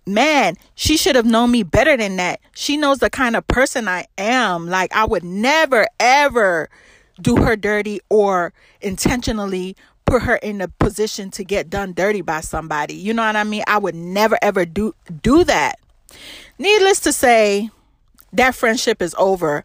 man, 0.06 0.56
she 0.76 0.98
should 0.98 1.16
have 1.16 1.26
known 1.26 1.52
me 1.52 1.64
better 1.64 1.96
than 1.96 2.18
that. 2.18 2.42
She 2.54 2.78
knows 2.78 3.00
the 3.00 3.10
kind 3.10 3.36
of 3.36 3.48
person 3.48 3.88
I 3.88 4.06
am. 4.18 4.68
Like, 4.68 4.94
I 4.94 5.06
would 5.06 5.24
never, 5.24 5.88
ever 6.00 6.70
do 7.22 7.38
her 7.38 7.56
dirty 7.56 8.02
or 8.10 8.54
intentionally 8.82 9.76
put 10.10 10.24
her 10.24 10.36
in 10.38 10.62
a 10.62 10.68
position 10.68 11.30
to 11.32 11.44
get 11.44 11.70
done 11.70 11.94
dirty 11.94 12.22
by 12.22 12.42
somebody. 12.42 12.96
You 12.96 13.14
know 13.14 13.26
what 13.26 13.36
I 13.36 13.44
mean? 13.44 13.64
I 13.68 13.78
would 13.78 13.96
never, 13.96 14.38
ever 14.42 14.66
do, 14.66 14.96
do 15.22 15.44
that. 15.44 15.80
Needless 16.58 17.00
to 17.02 17.14
say, 17.14 17.70
that 18.34 18.56
friendship 18.56 19.02
is 19.02 19.16
over 19.18 19.64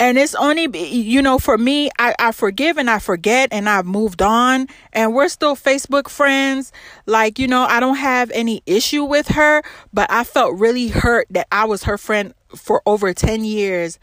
and 0.00 0.18
it's 0.18 0.34
only 0.34 0.68
you 0.78 1.22
know 1.22 1.38
for 1.38 1.56
me 1.56 1.90
I, 1.98 2.14
I 2.18 2.32
forgive 2.32 2.76
and 2.76 2.90
i 2.90 2.98
forget 2.98 3.48
and 3.52 3.68
i've 3.68 3.86
moved 3.86 4.22
on 4.22 4.68
and 4.92 5.14
we're 5.14 5.28
still 5.28 5.56
facebook 5.56 6.08
friends 6.08 6.72
like 7.06 7.38
you 7.38 7.46
know 7.46 7.62
i 7.62 7.80
don't 7.80 7.96
have 7.96 8.30
any 8.32 8.62
issue 8.66 9.04
with 9.04 9.28
her 9.28 9.62
but 9.92 10.10
i 10.10 10.24
felt 10.24 10.58
really 10.58 10.88
hurt 10.88 11.26
that 11.30 11.46
i 11.52 11.64
was 11.64 11.84
her 11.84 11.96
friend 11.96 12.34
for 12.54 12.82
over 12.86 13.12
10 13.14 13.44
years 13.44 13.98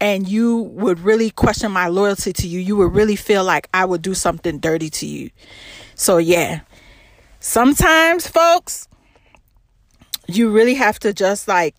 and 0.00 0.28
you 0.28 0.58
would 0.58 1.00
really 1.00 1.30
question 1.30 1.72
my 1.72 1.88
loyalty 1.88 2.32
to 2.32 2.46
you 2.46 2.60
you 2.60 2.76
would 2.76 2.94
really 2.94 3.16
feel 3.16 3.44
like 3.44 3.68
i 3.74 3.84
would 3.84 4.02
do 4.02 4.14
something 4.14 4.58
dirty 4.58 4.90
to 4.90 5.06
you. 5.06 5.30
So 5.94 6.18
yeah. 6.18 6.60
Sometimes 7.40 8.26
folks 8.26 8.88
you 10.26 10.50
really 10.50 10.74
have 10.74 10.98
to 11.00 11.12
just 11.12 11.48
like 11.48 11.74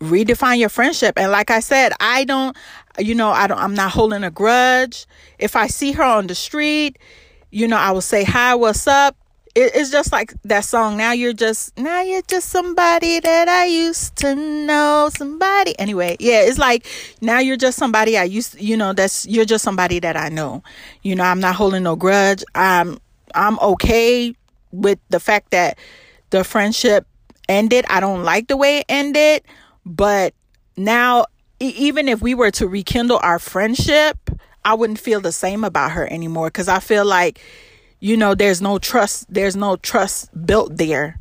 redefine 0.00 0.58
your 0.58 0.68
friendship. 0.68 1.18
And 1.18 1.30
like 1.30 1.50
i 1.50 1.60
said 1.60 1.92
i 2.00 2.24
don't 2.24 2.56
you 2.98 3.14
know 3.14 3.30
i 3.30 3.46
don't 3.46 3.58
i'm 3.58 3.74
not 3.74 3.90
holding 3.92 4.24
a 4.24 4.30
grudge. 4.30 5.06
If 5.38 5.56
i 5.56 5.66
see 5.66 5.92
her 5.92 6.02
on 6.02 6.26
the 6.26 6.34
street 6.34 6.98
you 7.50 7.68
know 7.68 7.76
i 7.76 7.92
will 7.92 8.00
say 8.00 8.24
hi 8.24 8.54
what's 8.56 8.86
up 8.88 9.16
it's 9.54 9.90
just 9.90 10.10
like 10.10 10.34
that 10.42 10.64
song 10.64 10.96
now 10.96 11.12
you're 11.12 11.32
just 11.32 11.76
now 11.78 12.00
you're 12.00 12.22
just 12.22 12.48
somebody 12.48 13.20
that 13.20 13.48
i 13.48 13.64
used 13.66 14.16
to 14.16 14.34
know 14.34 15.08
somebody. 15.16 15.78
Anyway 15.78 16.16
yeah 16.18 16.42
it's 16.42 16.58
like 16.58 16.86
now 17.20 17.38
you're 17.38 17.56
just 17.56 17.78
somebody 17.78 18.18
i 18.18 18.24
used 18.24 18.60
you 18.60 18.76
know 18.76 18.92
that's 18.92 19.26
you're 19.26 19.44
just 19.44 19.62
somebody 19.62 20.00
that 20.00 20.16
i 20.16 20.28
know. 20.28 20.62
You 21.02 21.14
know 21.14 21.24
i'm 21.24 21.40
not 21.40 21.54
holding 21.54 21.84
no 21.84 21.96
grudge. 21.96 22.42
I'm 22.54 22.98
i'm 23.34 23.58
okay 23.60 24.34
with 24.72 24.98
the 25.10 25.20
fact 25.20 25.50
that 25.52 25.78
the 26.30 26.42
friendship 26.42 27.06
ended. 27.48 27.84
I 27.88 28.00
don't 28.00 28.24
like 28.24 28.48
the 28.48 28.56
way 28.56 28.78
it 28.78 28.86
ended 28.88 29.44
but 29.86 30.34
now 30.76 31.26
even 31.60 32.08
if 32.08 32.20
we 32.20 32.34
were 32.34 32.50
to 32.50 32.66
rekindle 32.66 33.20
our 33.22 33.38
friendship, 33.38 34.18
I 34.64 34.74
wouldn't 34.74 34.98
feel 34.98 35.20
the 35.20 35.32
same 35.32 35.62
about 35.62 35.92
her 35.92 36.10
anymore 36.10 36.50
cuz 36.50 36.68
I 36.68 36.80
feel 36.80 37.04
like 37.04 37.40
you 38.04 38.18
know 38.18 38.34
there's 38.34 38.60
no 38.60 38.78
trust 38.78 39.24
there's 39.32 39.56
no 39.56 39.76
trust 39.76 40.28
built 40.46 40.76
there. 40.76 41.18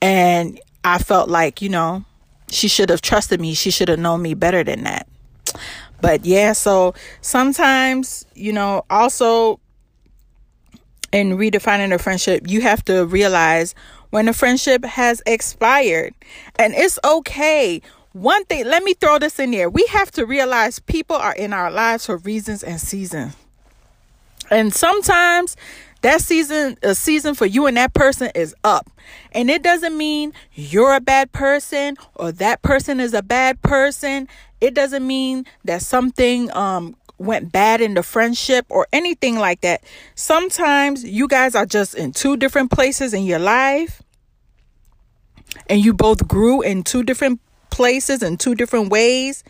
And 0.00 0.60
I 0.84 0.98
felt 0.98 1.28
like, 1.28 1.60
you 1.60 1.68
know, 1.68 2.04
she 2.48 2.68
should 2.68 2.90
have 2.90 3.00
trusted 3.00 3.40
me. 3.40 3.54
She 3.54 3.72
should 3.72 3.88
have 3.88 3.98
known 3.98 4.22
me 4.22 4.34
better 4.34 4.62
than 4.62 4.84
that. 4.84 5.08
But 6.00 6.24
yeah, 6.24 6.52
so 6.52 6.94
sometimes, 7.22 8.24
you 8.36 8.52
know, 8.52 8.84
also 8.88 9.58
in 11.10 11.36
redefining 11.36 11.92
a 11.92 11.98
friendship, 11.98 12.48
you 12.48 12.60
have 12.60 12.84
to 12.84 13.04
realize 13.04 13.74
when 14.10 14.28
a 14.28 14.32
friendship 14.32 14.84
has 14.84 15.24
expired. 15.26 16.14
And 16.56 16.72
it's 16.72 17.00
okay. 17.04 17.82
One 18.12 18.44
thing, 18.44 18.64
let 18.66 18.84
me 18.84 18.94
throw 18.94 19.18
this 19.18 19.40
in 19.40 19.50
there. 19.50 19.68
We 19.68 19.84
have 19.86 20.12
to 20.12 20.24
realize 20.24 20.78
people 20.78 21.16
are 21.16 21.34
in 21.34 21.52
our 21.52 21.70
lives 21.72 22.06
for 22.06 22.18
reasons 22.18 22.62
and 22.62 22.80
seasons. 22.80 23.34
And 24.52 24.72
sometimes 24.72 25.56
that 26.06 26.20
season 26.20 26.78
a 26.84 26.94
season 26.94 27.34
for 27.34 27.46
you 27.46 27.66
and 27.66 27.76
that 27.76 27.92
person 27.92 28.30
is 28.36 28.54
up. 28.62 28.88
And 29.32 29.50
it 29.50 29.64
doesn't 29.64 29.96
mean 29.96 30.32
you're 30.54 30.94
a 30.94 31.00
bad 31.00 31.32
person 31.32 31.96
or 32.14 32.30
that 32.30 32.62
person 32.62 33.00
is 33.00 33.12
a 33.12 33.22
bad 33.22 33.60
person. 33.62 34.28
It 34.60 34.72
doesn't 34.72 35.04
mean 35.04 35.46
that 35.64 35.82
something 35.82 36.54
um 36.56 36.94
went 37.18 37.50
bad 37.50 37.80
in 37.80 37.94
the 37.94 38.04
friendship 38.04 38.66
or 38.68 38.86
anything 38.92 39.36
like 39.36 39.62
that. 39.62 39.82
Sometimes 40.14 41.02
you 41.02 41.26
guys 41.26 41.56
are 41.56 41.66
just 41.66 41.96
in 41.96 42.12
two 42.12 42.36
different 42.36 42.70
places 42.70 43.12
in 43.12 43.24
your 43.24 43.40
life 43.40 44.00
and 45.68 45.84
you 45.84 45.92
both 45.92 46.28
grew 46.28 46.62
in 46.62 46.84
two 46.84 47.02
different 47.02 47.40
places 47.70 48.22
in 48.22 48.36
two 48.36 48.54
different 48.54 48.90
ways. 48.90 49.42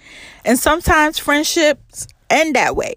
And 0.42 0.58
sometimes 0.58 1.18
friendships 1.18 2.06
end 2.30 2.56
that 2.56 2.74
way 2.76 2.94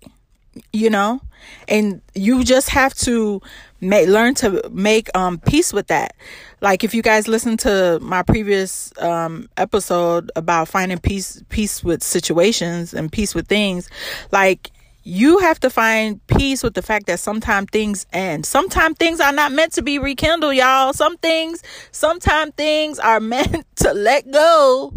you 0.74 0.90
know 0.90 1.22
and 1.68 2.02
you 2.16 2.44
just 2.44 2.70
have 2.70 2.94
to 2.94 3.42
learn 3.82 4.36
to 4.36 4.70
make 4.72 5.10
um 5.16 5.38
peace 5.40 5.72
with 5.72 5.88
that 5.88 6.16
like 6.62 6.84
if 6.84 6.94
you 6.94 7.02
guys 7.02 7.28
listen 7.28 7.56
to 7.56 7.98
my 8.02 8.22
previous 8.24 8.92
um 9.02 9.50
episode 9.58 10.32
about 10.36 10.68
finding 10.68 10.98
peace 10.98 11.42
peace 11.50 11.84
with 11.84 12.04
situations 12.04 12.94
and 12.94 13.12
peace 13.12 13.34
with 13.34 13.48
things 13.48 13.90
like 14.32 14.72
you 15.04 15.40
have 15.40 15.60
to 15.62 15.70
find 15.70 16.26
peace 16.28 16.62
with 16.62 16.74
the 16.74 16.82
fact 16.82 17.08
that 17.08 17.20
sometimes 17.20 17.70
things 17.72 18.06
end. 18.14 18.46
Sometimes 18.46 18.98
things 18.98 19.20
are 19.20 19.32
not 19.32 19.52
meant 19.52 19.74
to 19.74 19.82
be 19.82 19.98
rekindled, 19.98 20.56
y'all. 20.56 20.94
Some 20.94 21.18
things, 21.18 21.64
sometimes 21.92 22.54
things 22.56 23.00
are 23.00 23.20
meant 23.20 23.66
to 23.78 23.94
let 23.94 24.30
go 24.30 24.94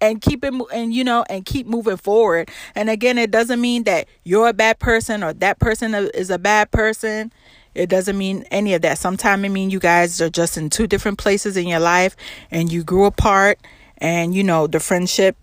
and 0.00 0.20
keep 0.20 0.44
it 0.44 0.54
and 0.72 0.92
you 0.94 1.04
know 1.04 1.24
and 1.28 1.44
keep 1.44 1.66
moving 1.66 1.96
forward. 1.96 2.50
And 2.74 2.90
again 2.90 3.18
it 3.18 3.30
doesn't 3.30 3.60
mean 3.60 3.84
that 3.84 4.08
you're 4.24 4.48
a 4.48 4.52
bad 4.52 4.78
person 4.78 5.22
or 5.22 5.32
that 5.34 5.58
person 5.58 5.94
is 5.94 6.30
a 6.30 6.38
bad 6.38 6.70
person. 6.70 7.32
It 7.74 7.88
doesn't 7.88 8.18
mean 8.18 8.44
any 8.50 8.74
of 8.74 8.82
that. 8.82 8.98
Sometimes 8.98 9.44
it 9.44 9.50
means 9.50 9.72
you 9.72 9.80
guys 9.80 10.20
are 10.20 10.30
just 10.30 10.56
in 10.56 10.70
two 10.70 10.86
different 10.86 11.18
places 11.18 11.56
in 11.56 11.68
your 11.68 11.80
life 11.80 12.16
and 12.50 12.72
you 12.72 12.82
grew 12.82 13.04
apart 13.04 13.58
and 13.98 14.34
you 14.34 14.44
know 14.44 14.66
the 14.66 14.80
friendship 14.80 15.36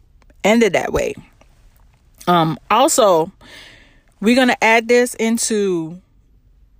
ended 0.43 0.73
that 0.73 0.91
way. 0.91 1.15
Um 2.27 2.57
also 2.69 3.31
we're 4.21 4.35
going 4.35 4.47
to 4.47 4.63
add 4.63 4.87
this 4.87 5.13
into 5.15 6.01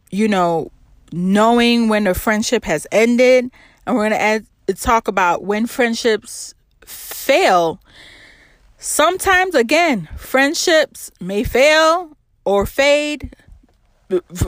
you 0.10 0.28
know 0.28 0.72
knowing 1.16 1.88
when 1.88 2.08
a 2.08 2.14
friendship 2.14 2.66
has 2.66 2.86
ended. 2.92 3.50
And 3.86 3.96
we're 3.96 4.10
going 4.10 4.12
to 4.12 4.22
add 4.22 4.46
talk 4.78 5.08
about 5.08 5.44
when 5.44 5.68
friendships 5.68 6.54
fail, 6.86 7.80
sometimes 8.78 9.56
again, 9.56 10.10
friendships 10.16 11.12
may 11.20 11.44
fail 11.44 12.16
or 12.44 12.66
fade 12.66 13.36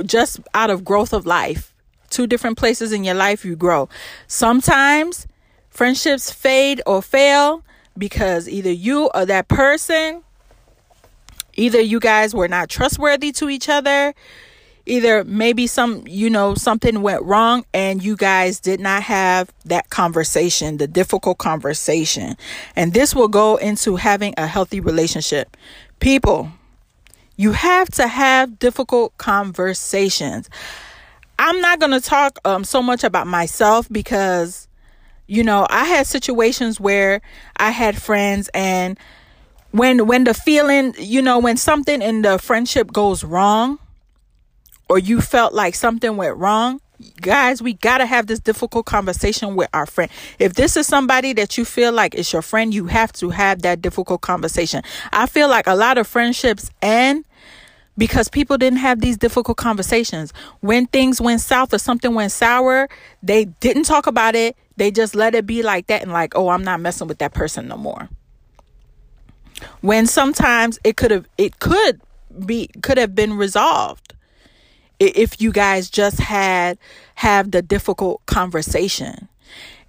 just 0.06 0.40
out 0.54 0.70
of 0.70 0.86
growth 0.86 1.14
of 1.14 1.26
life. 1.26 1.74
Two 2.10 2.28
different 2.28 2.58
places 2.58 2.92
in 2.92 3.04
your 3.04 3.16
life 3.16 3.44
you 3.44 3.56
grow. 3.56 3.90
Sometimes 4.28 5.28
friendships 5.70 6.32
fade 6.32 6.82
or 6.86 7.02
fail 7.02 7.64
because 7.98 8.48
either 8.48 8.72
you 8.72 9.10
or 9.14 9.26
that 9.26 9.48
person 9.48 10.24
either 11.58 11.82
you 11.82 12.00
guys 12.00 12.34
were 12.34 12.48
not 12.48 12.70
trustworthy 12.70 13.32
to 13.34 13.50
each 13.50 13.68
other 13.68 14.14
either 14.88 15.24
maybe 15.24 15.68
some 15.68 16.04
you 16.08 16.30
know 16.30 16.56
something 16.56 17.02
went 17.02 17.24
wrong 17.24 17.66
and 17.74 18.04
you 18.04 18.16
guys 18.16 18.60
did 18.60 18.80
not 18.80 19.04
have 19.04 19.52
that 19.66 19.90
conversation 19.90 20.78
the 20.78 20.88
difficult 20.88 21.38
conversation. 21.38 22.36
And 22.76 22.94
this 22.94 23.16
will 23.16 23.28
go 23.28 23.58
into 23.58 23.96
having 23.96 24.34
a 24.38 24.48
healthy 24.48 24.80
relationship. 24.80 25.56
People 26.00 26.52
you 27.40 27.52
have 27.52 27.90
to 27.92 28.08
have 28.08 28.58
difficult 28.58 29.16
conversations. 29.18 30.50
I'm 31.38 31.62
not 31.62 31.80
going 31.80 31.92
to 31.92 32.02
talk 32.02 32.40
um, 32.46 32.64
so 32.64 32.82
much 32.82 33.04
about 33.04 33.28
myself 33.28 33.88
because 33.92 34.68
you 35.28 35.44
know 35.44 35.68
i 35.70 35.84
had 35.84 36.08
situations 36.08 36.80
where 36.80 37.22
i 37.58 37.70
had 37.70 38.02
friends 38.02 38.50
and 38.54 38.98
when 39.72 40.08
when 40.08 40.24
the 40.24 40.34
feeling 40.34 40.96
you 40.98 41.22
know 41.22 41.38
when 41.38 41.58
something 41.58 42.02
in 42.02 42.22
the 42.22 42.40
friendship 42.40 42.92
goes 42.92 43.24
wrong 43.24 43.78
or 44.90 45.00
you 45.00 45.22
felt 45.22 45.54
like 45.54 45.76
something 45.76 46.18
went 46.18 46.38
wrong, 46.38 46.82
guys, 47.22 47.62
we 47.62 47.74
got 47.74 48.00
to 48.00 48.06
have 48.06 48.28
this 48.28 48.40
difficult 48.40 48.86
conversation 48.86 49.56
with 49.56 49.70
our 49.74 49.86
friend. 49.86 50.10
If 50.40 50.54
this 50.54 50.78
is 50.78 50.88
somebody 50.88 51.34
that 51.34 51.58
you 51.58 51.66
feel 51.66 51.92
like 51.92 52.16
is 52.16 52.32
your 52.34 52.42
friend, 52.42 52.74
you 52.74 52.88
have 52.88 53.12
to 53.14 53.30
have 53.30 53.62
that 53.62 53.82
difficult 53.82 54.22
conversation. 54.22 54.82
I 55.12 55.28
feel 55.28 55.50
like 55.50 55.68
a 55.68 55.76
lot 55.76 55.98
of 55.98 56.08
friendships 56.08 56.70
end 56.82 57.26
because 57.98 58.30
people 58.30 58.58
didn't 58.58 58.80
have 58.80 59.02
these 59.02 59.18
difficult 59.18 59.58
conversations. 59.58 60.32
When 60.62 60.86
things 60.88 61.20
went 61.20 61.42
south 61.42 61.74
or 61.74 61.80
something 61.80 62.14
went 62.14 62.32
sour, 62.32 62.88
they 63.24 63.46
didn't 63.46 63.84
talk 63.84 64.08
about 64.08 64.36
it. 64.36 64.56
They 64.78 64.92
just 64.92 65.16
let 65.16 65.34
it 65.34 65.48
be 65.48 65.64
like 65.64 65.88
that 65.88 66.04
and 66.04 66.12
like, 66.12 66.36
"Oh, 66.36 66.50
I'm 66.50 66.64
not 66.64 66.80
messing 66.80 67.08
with 67.08 67.18
that 67.18 67.34
person 67.34 67.68
no 67.68 67.78
more." 67.78 68.10
When 69.82 70.06
sometimes 70.06 70.78
it 70.84 70.98
could 70.98 71.10
have 71.10 71.28
it 71.40 71.60
could 71.60 72.00
be 72.46 72.70
could 72.84 73.00
have 73.00 73.16
been 73.16 73.34
resolved 73.34 74.14
if 75.00 75.40
you 75.42 75.52
guys 75.52 75.90
just 75.90 76.20
had 76.20 76.78
have 77.16 77.52
the 77.52 77.62
difficult 77.62 78.26
conversation. 78.26 79.28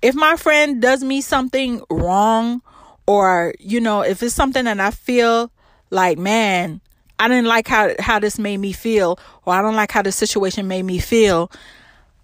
If 0.03 0.15
my 0.15 0.37
friend 0.37 0.81
does 0.81 1.03
me 1.03 1.21
something 1.21 1.83
wrong 1.91 2.63
or 3.07 3.55
you 3.59 3.81
know, 3.81 4.03
if 4.03 4.23
it's 4.23 4.35
something 4.35 4.65
that 4.65 4.81
I 4.81 4.91
feel 4.91 5.51
like, 5.91 6.19
man, 6.19 6.81
I 7.19 7.29
didn't 7.29 7.47
like 7.47 7.67
how 7.67 7.95
how 7.99 8.19
this 8.19 8.39
made 8.39 8.59
me 8.59 8.73
feel 8.73 9.19
or 9.45 9.55
I 9.55 9.63
don't 9.63 9.77
like 9.77 9.93
how 9.93 10.03
the 10.03 10.13
situation 10.13 10.69
made 10.69 10.85
me 10.85 10.99
feel, 10.99 11.51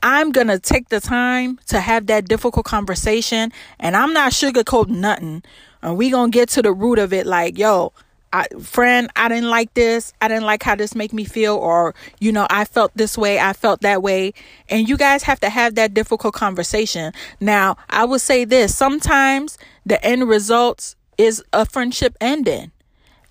I'm 0.03 0.33
going 0.33 0.49
to 0.49 0.59
take 0.59 0.91
the 0.91 1.00
time 1.00 1.59
to 1.69 1.81
have 1.81 2.07
that 2.09 2.29
difficult 2.29 2.67
conversation 2.67 3.50
and 3.81 3.97
I'm 3.97 4.12
not 4.12 4.33
sugarcoating 4.33 4.99
nothing. 4.99 5.43
And 5.83 5.97
we 5.97 6.11
going 6.11 6.31
to 6.31 6.35
get 6.35 6.50
to 6.50 6.62
the 6.62 6.73
root 6.73 6.99
of 6.99 7.12
it 7.12 7.26
like, 7.26 7.59
yo, 7.59 7.93
I, 8.35 8.49
friend, 8.61 9.09
I 9.14 9.29
didn't 9.29 9.49
like 9.49 9.73
this. 9.75 10.12
I 10.21 10.26
didn't 10.26 10.43
like 10.43 10.64
how 10.64 10.75
this 10.75 10.97
make 10.97 11.12
me 11.12 11.25
feel, 11.25 11.55
or 11.55 11.95
you 12.19 12.33
know, 12.33 12.49
I 12.50 12.64
felt 12.64 12.91
this 12.97 13.17
way. 13.17 13.38
I 13.38 13.53
felt 13.53 13.83
that 13.83 14.03
way, 14.03 14.35
and 14.69 14.88
you 14.88 14.97
guys 14.97 15.23
have 15.23 15.38
to 15.41 15.49
have 15.49 15.76
that 15.76 15.95
difficult 15.95 16.35
conversation. 16.35 17.12
Now, 17.38 17.76
I 17.88 18.05
will 18.05 18.19
say 18.19 18.45
this: 18.45 18.76
sometimes 18.76 19.57
the 19.87 20.05
end 20.05 20.29
result 20.29 20.97
is 21.17 21.45
a 21.53 21.64
friendship 21.64 22.17
ending, 22.21 22.73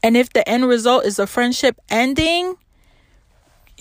and 0.02 0.16
if 0.16 0.32
the 0.32 0.48
end 0.48 0.70
result 0.70 1.04
is 1.04 1.20
a 1.20 1.28
friendship 1.28 1.76
ending, 1.90 2.56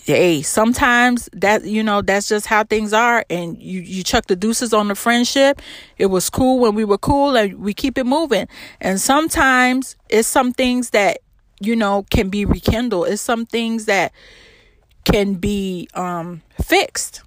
hey, 0.05 0.41
sometimes 0.41 1.29
that 1.33 1.65
you 1.65 1.83
know 1.83 2.01
that's 2.01 2.27
just 2.27 2.45
how 2.45 2.63
things 2.63 2.93
are, 2.93 3.25
and 3.29 3.61
you 3.61 3.81
you 3.81 4.03
chuck 4.03 4.27
the 4.27 4.35
deuces 4.35 4.73
on 4.73 4.87
the 4.89 4.95
friendship. 4.95 5.61
It 5.97 6.07
was 6.07 6.29
cool 6.29 6.59
when 6.59 6.75
we 6.75 6.83
were 6.83 6.97
cool, 6.97 7.35
and 7.35 7.59
we 7.59 7.73
keep 7.73 7.97
it 7.97 8.05
moving. 8.05 8.47
And 8.81 8.99
sometimes 8.99 9.95
it's 10.09 10.27
some 10.27 10.53
things 10.53 10.91
that 10.91 11.19
you 11.59 11.75
know 11.75 12.05
can 12.09 12.29
be 12.29 12.45
rekindled. 12.45 13.07
It's 13.07 13.21
some 13.21 13.45
things 13.45 13.85
that 13.85 14.11
can 15.05 15.35
be 15.35 15.87
um 15.93 16.41
fixed. 16.61 17.21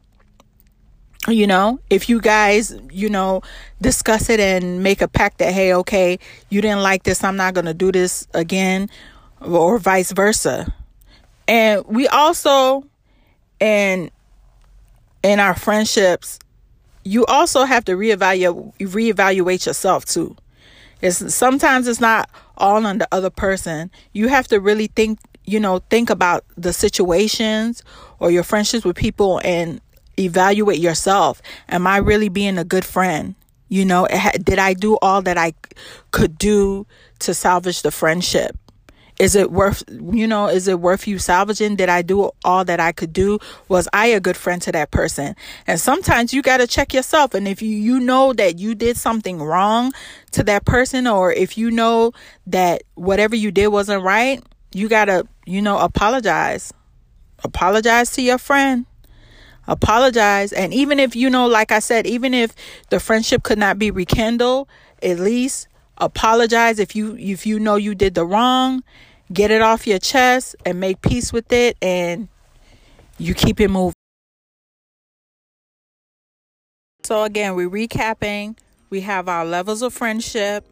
You 1.29 1.49
know, 1.49 1.81
if 1.91 2.09
you 2.09 2.21
guys, 2.21 2.73
you 2.93 3.09
know, 3.09 3.43
discuss 3.81 4.31
it 4.31 4.39
and 4.39 4.81
make 4.85 5.03
a 5.03 5.09
pact 5.09 5.39
that, 5.39 5.53
hey, 5.53 5.75
okay, 5.75 6.21
you 6.51 6.61
didn't 6.61 6.85
like 6.85 7.03
this, 7.03 7.25
I'm 7.25 7.35
not 7.35 7.53
going 7.53 7.65
to 7.65 7.75
do 7.75 7.91
this 7.91 8.29
again, 8.33 8.89
or 9.41 9.79
vice 9.79 10.13
versa 10.13 10.73
and 11.49 11.85
we 11.87 12.09
also 12.09 12.85
in 13.61 14.11
in 15.23 15.41
our 15.41 15.55
friendships, 15.55 16.39
you 17.05 17.25
also 17.27 17.65
have 17.65 17.85
to 17.87 17.93
reevaluate 17.93 18.73
reevaluate 18.79 19.67
yourself 19.67 20.05
too. 20.05 20.37
It's 21.03 21.35
sometimes 21.35 21.89
it's 21.89 22.01
not 22.01 22.31
all 22.57 22.87
on 22.87 22.99
the 22.99 23.09
other 23.13 23.31
person. 23.31 23.91
You 24.13 24.29
have 24.29 24.49
to 24.49 24.61
really 24.61 24.87
think, 24.89 25.19
you 25.45 25.61
know, 25.61 25.81
think 25.91 26.11
about 26.11 26.45
the 26.57 26.73
situations 26.73 27.83
or 28.19 28.31
your 28.31 28.43
friendships 28.43 28.85
with 28.85 28.97
people 28.97 29.41
and 29.45 29.81
evaluate 30.19 30.79
yourself. 30.79 31.43
Am 31.69 31.87
I 31.87 31.99
really 31.99 32.29
being 32.29 32.57
a 32.59 32.65
good 32.65 32.85
friend? 32.85 33.35
You 33.69 33.85
know, 33.85 34.07
did 34.43 34.59
I 34.59 34.75
do 34.75 34.97
all 35.03 35.23
that 35.23 35.37
I 35.37 35.53
could 36.13 36.39
do 36.39 36.87
to 37.21 37.35
salvage 37.35 37.83
the 37.83 37.91
friendship? 37.91 38.57
Is 39.19 39.35
it 39.35 39.51
worth, 39.51 39.83
you 39.89 40.27
know, 40.27 40.49
is 40.49 40.69
it 40.69 40.79
worth 40.79 41.07
you 41.07 41.19
salvaging? 41.19 41.77
Did 41.77 41.89
I 41.89 42.03
do 42.03 42.31
all 42.45 42.65
that 42.67 42.81
I 42.81 42.93
could 42.93 43.15
do? 43.15 43.39
Was 43.69 43.89
I 43.93 44.09
a 44.09 44.21
good 44.21 44.37
friend 44.37 44.61
to 44.63 44.73
that 44.73 44.91
person? 44.91 45.35
And 45.67 45.81
sometimes 45.81 46.35
you 46.35 46.43
got 46.43 46.59
to 46.59 46.67
check 46.67 46.93
yourself. 46.93 47.33
And 47.33 47.49
if 47.49 47.63
you, 47.63 47.71
you 47.71 47.99
know 47.99 48.35
that 48.35 48.59
you 48.59 48.75
did 48.75 48.99
something 48.99 49.39
wrong 49.39 49.95
to 50.33 50.43
that 50.45 50.67
person, 50.67 51.07
or 51.07 51.33
if 51.33 51.57
you 51.57 51.71
know 51.71 52.13
that 52.47 52.83
whatever 52.95 53.35
you 53.35 53.51
did 53.51 53.69
wasn't 53.69 54.03
right, 54.03 54.43
you 54.75 54.89
got 54.89 55.07
to, 55.07 55.27
you 55.47 55.63
know, 55.63 55.79
apologize. 55.79 56.75
Apologize 57.43 58.11
to 58.13 58.23
your 58.23 58.39
friend 58.39 58.87
apologize 59.69 60.53
and 60.53 60.73
even 60.73 61.01
if 61.01 61.17
you 61.17 61.29
know 61.29 61.47
like 61.47 61.73
i 61.73 61.81
said 61.81 62.07
even 62.07 62.33
if 62.33 62.55
the 62.91 63.01
friendship 63.01 63.43
could 63.43 63.59
not 63.59 63.79
be 63.79 63.91
rekindled 63.91 64.69
at 65.03 65.19
least 65.19 65.67
apologize 65.99 66.79
if 66.79 66.95
you 66.95 67.17
if 67.17 67.47
you 67.47 67.59
know 67.59 67.77
you 67.77 67.95
did 67.95 68.15
the 68.15 68.25
wrong 68.25 68.83
get 69.33 69.51
it 69.51 69.63
off 69.63 69.87
your 69.87 69.99
chest 69.99 70.55
and 70.65 70.79
make 70.79 71.01
peace 71.03 71.33
with 71.33 71.53
it 71.53 71.77
and 71.83 72.29
you 73.19 73.35
keep 73.35 73.61
it 73.61 73.69
moving. 73.69 73.95
So 77.03 77.23
again, 77.23 77.55
we're 77.55 77.71
recapping. 77.71 78.57
We 78.91 79.01
have 79.01 79.29
our 79.29 79.45
levels 79.45 79.83
of 79.83 79.93
friendship, 79.93 80.65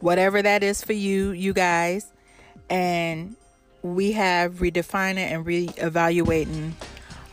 whatever 0.00 0.42
that 0.42 0.62
is 0.62 0.84
for 0.84 0.92
you, 0.92 1.30
you 1.30 1.52
guys, 1.52 2.12
and 2.68 3.36
we 3.82 4.12
have 4.12 4.54
redefining 4.54 5.18
and 5.18 5.44
reevaluating 5.44 6.72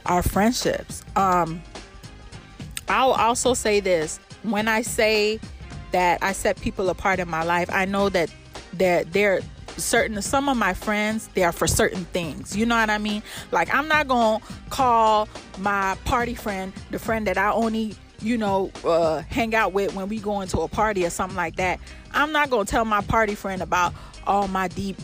our 0.05 0.23
friendships. 0.23 1.03
Um 1.15 1.61
I'll 2.89 3.11
also 3.11 3.53
say 3.53 3.79
this, 3.81 4.19
when 4.43 4.67
I 4.69 4.81
say 4.81 5.39
that 5.91 6.21
I 6.21 6.33
set 6.33 6.59
people 6.59 6.89
apart 6.89 7.19
in 7.19 7.29
my 7.29 7.43
life, 7.43 7.69
I 7.71 7.85
know 7.85 8.09
that 8.09 8.31
that 8.73 9.13
they're 9.13 9.41
certain 9.77 10.21
some 10.21 10.49
of 10.49 10.57
my 10.57 10.73
friends 10.73 11.29
they 11.33 11.43
are 11.43 11.51
for 11.51 11.67
certain 11.67 12.05
things. 12.05 12.55
You 12.55 12.65
know 12.65 12.75
what 12.75 12.89
i 12.89 12.97
mean? 12.97 13.21
Like 13.51 13.73
i'm 13.73 13.87
not 13.87 14.07
gonna 14.07 14.43
call 14.69 15.27
my 15.59 15.97
party 16.05 16.35
friend 16.35 16.73
the 16.91 16.99
friend 16.99 17.27
that 17.27 17.37
i 17.37 17.51
only 17.51 17.95
you 18.19 18.37
know 18.37 18.71
uh, 18.83 19.21
hang 19.29 19.53
out 19.53 19.73
with 19.73 19.93
when 19.93 20.09
we 20.09 20.19
go 20.19 20.41
into 20.41 20.59
a 20.61 20.67
party 20.67 21.05
or 21.05 21.09
something 21.09 21.37
like 21.37 21.57
that. 21.57 21.79
I'm 22.11 22.31
not 22.31 22.49
gonna 22.49 22.65
tell 22.65 22.85
my 22.85 23.01
party 23.01 23.35
friend 23.35 23.61
about 23.61 23.93
all 24.25 24.47
my 24.47 24.67
deep 24.67 24.97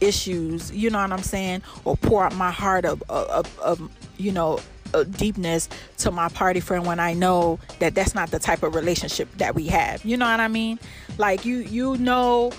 issues 0.00 0.70
you 0.72 0.90
know 0.90 1.00
what 1.00 1.12
i'm 1.12 1.22
saying? 1.22 1.62
Or 1.84 1.96
pour 1.96 2.24
out 2.24 2.34
my 2.34 2.50
heart 2.50 2.84
of, 2.84 3.02
of, 3.08 3.58
of 3.60 3.90
you 4.18 4.32
know 4.32 4.58
deepness 5.04 5.68
to 5.98 6.10
my 6.10 6.28
party 6.28 6.60
friend 6.60 6.86
when 6.86 7.00
I 7.00 7.12
know 7.12 7.58
that 7.78 7.94
that's 7.94 8.14
not 8.14 8.30
the 8.30 8.38
type 8.38 8.62
of 8.62 8.74
relationship 8.74 9.28
that 9.38 9.54
we 9.54 9.66
have. 9.66 10.04
You 10.04 10.16
know 10.16 10.28
what 10.28 10.40
I 10.40 10.48
mean? 10.48 10.78
Like 11.18 11.44
you 11.44 11.58
you 11.58 11.96
know 11.96 12.52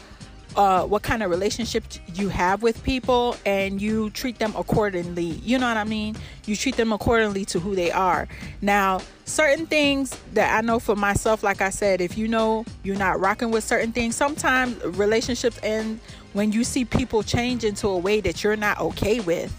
uh, 0.58 0.84
what 0.84 1.04
kind 1.04 1.22
of 1.22 1.30
relationship 1.30 1.84
you 2.16 2.30
have 2.30 2.64
with 2.64 2.84
people 2.84 3.36
and 3.46 3.80
you 3.80 4.10
treat 4.10 4.40
them 4.40 4.54
accordingly. 4.58 5.24
You 5.24 5.60
know 5.60 5.68
what 5.68 5.78
I 5.78 5.84
mean? 5.84 6.16
You 6.46 6.56
treat 6.56 6.76
them 6.76 6.92
accordingly 6.92 7.46
to 7.46 7.60
who 7.60 7.76
they 7.76 7.92
are. 7.92 8.28
Now, 8.62 9.02
certain 9.26 9.68
things 9.68 10.18
that 10.34 10.58
I 10.58 10.62
know 10.62 10.80
for 10.80 10.96
myself, 10.96 11.44
like 11.44 11.62
I 11.62 11.70
said, 11.70 12.02
if 12.02 12.18
you 12.18 12.28
know 12.28 12.66
you're 12.84 12.98
not 12.98 13.20
rocking 13.20 13.52
with 13.52 13.64
certain 13.64 13.92
things, 13.92 14.16
sometimes 14.16 14.84
relationships 14.84 15.60
end 15.62 16.00
when 16.34 16.52
you 16.52 16.64
see 16.64 16.86
people 16.86 17.22
change 17.22 17.64
into 17.64 17.88
a 17.88 17.98
way 17.98 18.20
that 18.22 18.44
you're 18.44 18.56
not 18.56 18.80
okay 18.80 19.20
with. 19.20 19.54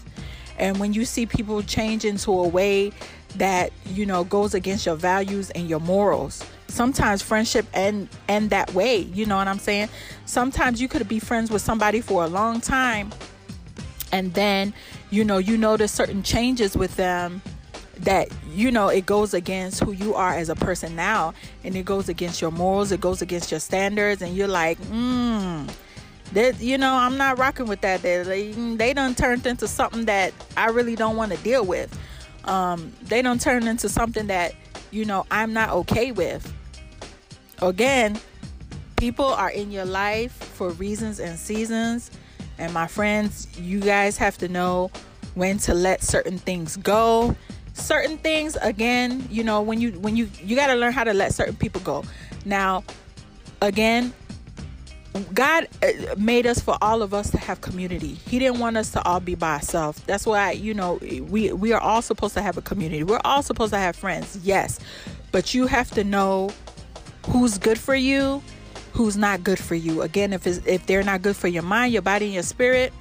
And 0.59 0.79
when 0.79 0.93
you 0.93 1.05
see 1.05 1.25
people 1.25 1.61
change 1.63 2.05
into 2.05 2.31
a 2.31 2.47
way 2.47 2.91
that, 3.35 3.71
you 3.85 4.05
know, 4.05 4.23
goes 4.23 4.53
against 4.53 4.85
your 4.85 4.95
values 4.95 5.49
and 5.51 5.69
your 5.69 5.79
morals 5.79 6.43
sometimes 6.69 7.21
friendship 7.21 7.65
end 7.73 8.07
end 8.27 8.51
that 8.51 8.71
way 8.73 8.97
you 8.97 9.25
know 9.25 9.35
what 9.35 9.47
i'm 9.47 9.57
saying? 9.59 9.89
Sometimes 10.25 10.79
you 10.79 10.87
could 10.87 11.07
be 11.07 11.19
friends 11.19 11.49
with 11.49 11.63
somebody 11.63 11.99
for 11.99 12.23
a 12.23 12.27
long 12.27 12.61
time 12.61 13.11
and 14.11 14.33
then 14.33 14.73
you 15.09 15.23
know 15.23 15.37
you 15.37 15.57
notice 15.57 15.91
certain 15.91 16.23
changes 16.23 16.75
with 16.77 16.95
them 16.95 17.41
that 17.97 18.29
you 18.53 18.71
know 18.71 18.87
it 18.87 19.05
goes 19.05 19.33
against 19.33 19.83
who 19.83 19.91
you 19.91 20.13
are 20.13 20.33
as 20.33 20.49
a 20.49 20.55
person 20.55 20.95
now 20.95 21.33
and 21.63 21.75
it 21.75 21.85
goes 21.85 22.07
against 22.07 22.41
your 22.41 22.51
morals 22.51 22.91
it 22.91 23.01
goes 23.01 23.21
against 23.21 23.51
your 23.51 23.59
standards 23.59 24.21
and 24.21 24.35
you're 24.35 24.47
like 24.47 24.79
mm 24.83 25.69
that 26.33 26.59
you 26.59 26.77
know 26.77 26.93
i'm 26.93 27.17
not 27.17 27.37
rocking 27.37 27.65
with 27.65 27.81
that 27.81 28.01
they, 28.01 28.51
they, 28.75 28.93
done 28.93 29.15
turned 29.15 29.45
into 29.45 29.67
something 29.67 30.05
that 30.05 30.33
i 30.57 30.67
really 30.67 30.95
don't 30.95 31.15
want 31.15 31.31
to 31.31 31.37
deal 31.39 31.65
with 31.65 31.97
um, 32.45 32.93
they 33.03 33.21
don't 33.21 33.41
turn 33.41 33.67
into 33.67 33.89
something 33.89 34.27
that 34.27 34.53
you 34.91 35.05
know 35.05 35.25
i'm 35.31 35.53
not 35.53 35.69
okay 35.69 36.11
with 36.11 36.53
Again, 37.61 38.17
people 38.95 39.25
are 39.25 39.49
in 39.49 39.71
your 39.71 39.85
life 39.85 40.31
for 40.31 40.69
reasons 40.71 41.19
and 41.19 41.37
seasons. 41.37 42.09
And 42.57 42.73
my 42.73 42.87
friends, 42.87 43.47
you 43.59 43.81
guys 43.81 44.17
have 44.17 44.37
to 44.37 44.47
know 44.47 44.91
when 45.35 45.57
to 45.59 45.73
let 45.73 46.01
certain 46.01 46.37
things 46.37 46.77
go. 46.77 47.35
Certain 47.73 48.17
things 48.17 48.57
again, 48.61 49.25
you 49.29 49.43
know, 49.43 49.61
when 49.61 49.79
you 49.79 49.91
when 49.91 50.15
you 50.15 50.29
you 50.41 50.55
got 50.55 50.67
to 50.67 50.75
learn 50.75 50.91
how 50.91 51.03
to 51.03 51.13
let 51.13 51.33
certain 51.33 51.55
people 51.55 51.81
go. 51.81 52.03
Now, 52.45 52.83
again, 53.61 54.13
God 55.33 55.67
uh, 55.83 56.15
made 56.17 56.45
us 56.45 56.59
for 56.59 56.77
all 56.81 57.01
of 57.01 57.13
us 57.13 57.31
to 57.31 57.37
have 57.37 57.61
community. 57.61 58.13
He 58.13 58.39
didn't 58.39 58.59
want 58.59 58.77
us 58.77 58.91
to 58.91 59.03
all 59.05 59.19
be 59.19 59.35
by 59.35 59.53
ourselves. 59.55 60.01
That's 60.05 60.25
why, 60.25 60.51
you 60.51 60.73
know, 60.73 60.99
we 61.29 61.51
we 61.51 61.73
are 61.73 61.81
all 61.81 62.01
supposed 62.01 62.35
to 62.35 62.41
have 62.41 62.57
a 62.57 62.61
community. 62.61 63.03
We're 63.03 63.21
all 63.25 63.41
supposed 63.41 63.73
to 63.73 63.79
have 63.79 63.95
friends. 63.95 64.39
Yes. 64.43 64.79
But 65.31 65.53
you 65.53 65.67
have 65.67 65.89
to 65.91 66.03
know 66.03 66.51
who's 67.27 67.57
good 67.57 67.79
for 67.79 67.95
you, 67.95 68.41
who's 68.93 69.17
not 69.17 69.43
good 69.43 69.59
for 69.59 69.75
you. 69.75 70.01
Again, 70.01 70.33
if 70.33 70.45
if 70.45 70.85
they're 70.85 71.03
not 71.03 71.21
good 71.21 71.35
for 71.35 71.47
your 71.47 71.63
mind, 71.63 71.93
your 71.93 72.01
body, 72.01 72.25
and 72.25 72.33
your 72.33 72.43
spirit, 72.43 72.93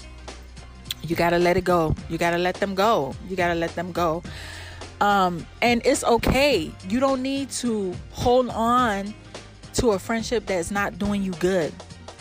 you 1.02 1.14
gotta 1.14 1.38
let 1.38 1.56
it 1.56 1.64
go. 1.64 1.94
You 2.08 2.18
gotta 2.18 2.38
let 2.38 2.56
them 2.56 2.74
go. 2.74 3.14
You 3.28 3.36
gotta 3.36 3.54
let 3.54 3.74
them 3.74 3.92
go. 3.92 4.22
Um, 5.00 5.46
and 5.62 5.82
it's 5.84 6.04
okay. 6.04 6.72
You 6.88 7.00
don't 7.00 7.22
need 7.22 7.50
to 7.50 7.94
hold 8.10 8.48
on 8.48 9.14
to 9.74 9.90
a 9.92 9.98
friendship 9.98 10.46
that's 10.46 10.70
not 10.70 10.98
doing 10.98 11.22
you 11.22 11.32
good. 11.32 11.72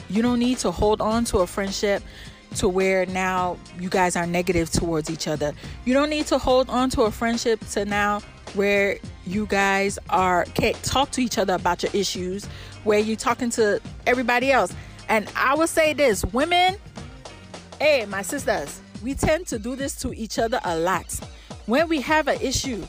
You 0.09 0.21
don't 0.21 0.39
need 0.39 0.57
to 0.59 0.71
hold 0.71 1.01
on 1.01 1.25
to 1.25 1.39
a 1.39 1.47
friendship 1.47 2.03
to 2.55 2.69
where 2.69 3.05
now 3.07 3.57
you 3.79 3.89
guys 3.89 4.15
are 4.15 4.25
negative 4.25 4.69
towards 4.71 5.09
each 5.09 5.27
other. 5.27 5.53
You 5.85 5.93
don't 5.93 6.09
need 6.09 6.27
to 6.27 6.37
hold 6.37 6.69
on 6.69 6.89
to 6.91 7.03
a 7.03 7.11
friendship 7.11 7.65
to 7.71 7.85
now 7.85 8.21
where 8.53 8.97
you 9.25 9.45
guys 9.45 9.99
are 10.09 10.45
can't 10.45 10.81
talk 10.83 11.11
to 11.11 11.21
each 11.21 11.37
other 11.37 11.53
about 11.53 11.83
your 11.83 11.91
issues, 11.93 12.45
where 12.83 12.99
you're 12.99 13.17
talking 13.17 13.49
to 13.51 13.81
everybody 14.05 14.51
else. 14.51 14.73
And 15.09 15.29
I 15.35 15.55
will 15.55 15.67
say 15.67 15.93
this, 15.93 16.25
women, 16.25 16.77
hey, 17.79 18.05
my 18.05 18.21
sisters, 18.21 18.81
we 19.03 19.13
tend 19.13 19.47
to 19.47 19.59
do 19.59 19.75
this 19.75 19.95
to 19.97 20.13
each 20.13 20.39
other 20.39 20.59
a 20.63 20.77
lot. 20.77 21.13
When 21.65 21.87
we 21.89 22.01
have 22.01 22.27
an 22.27 22.39
issue, 22.41 22.83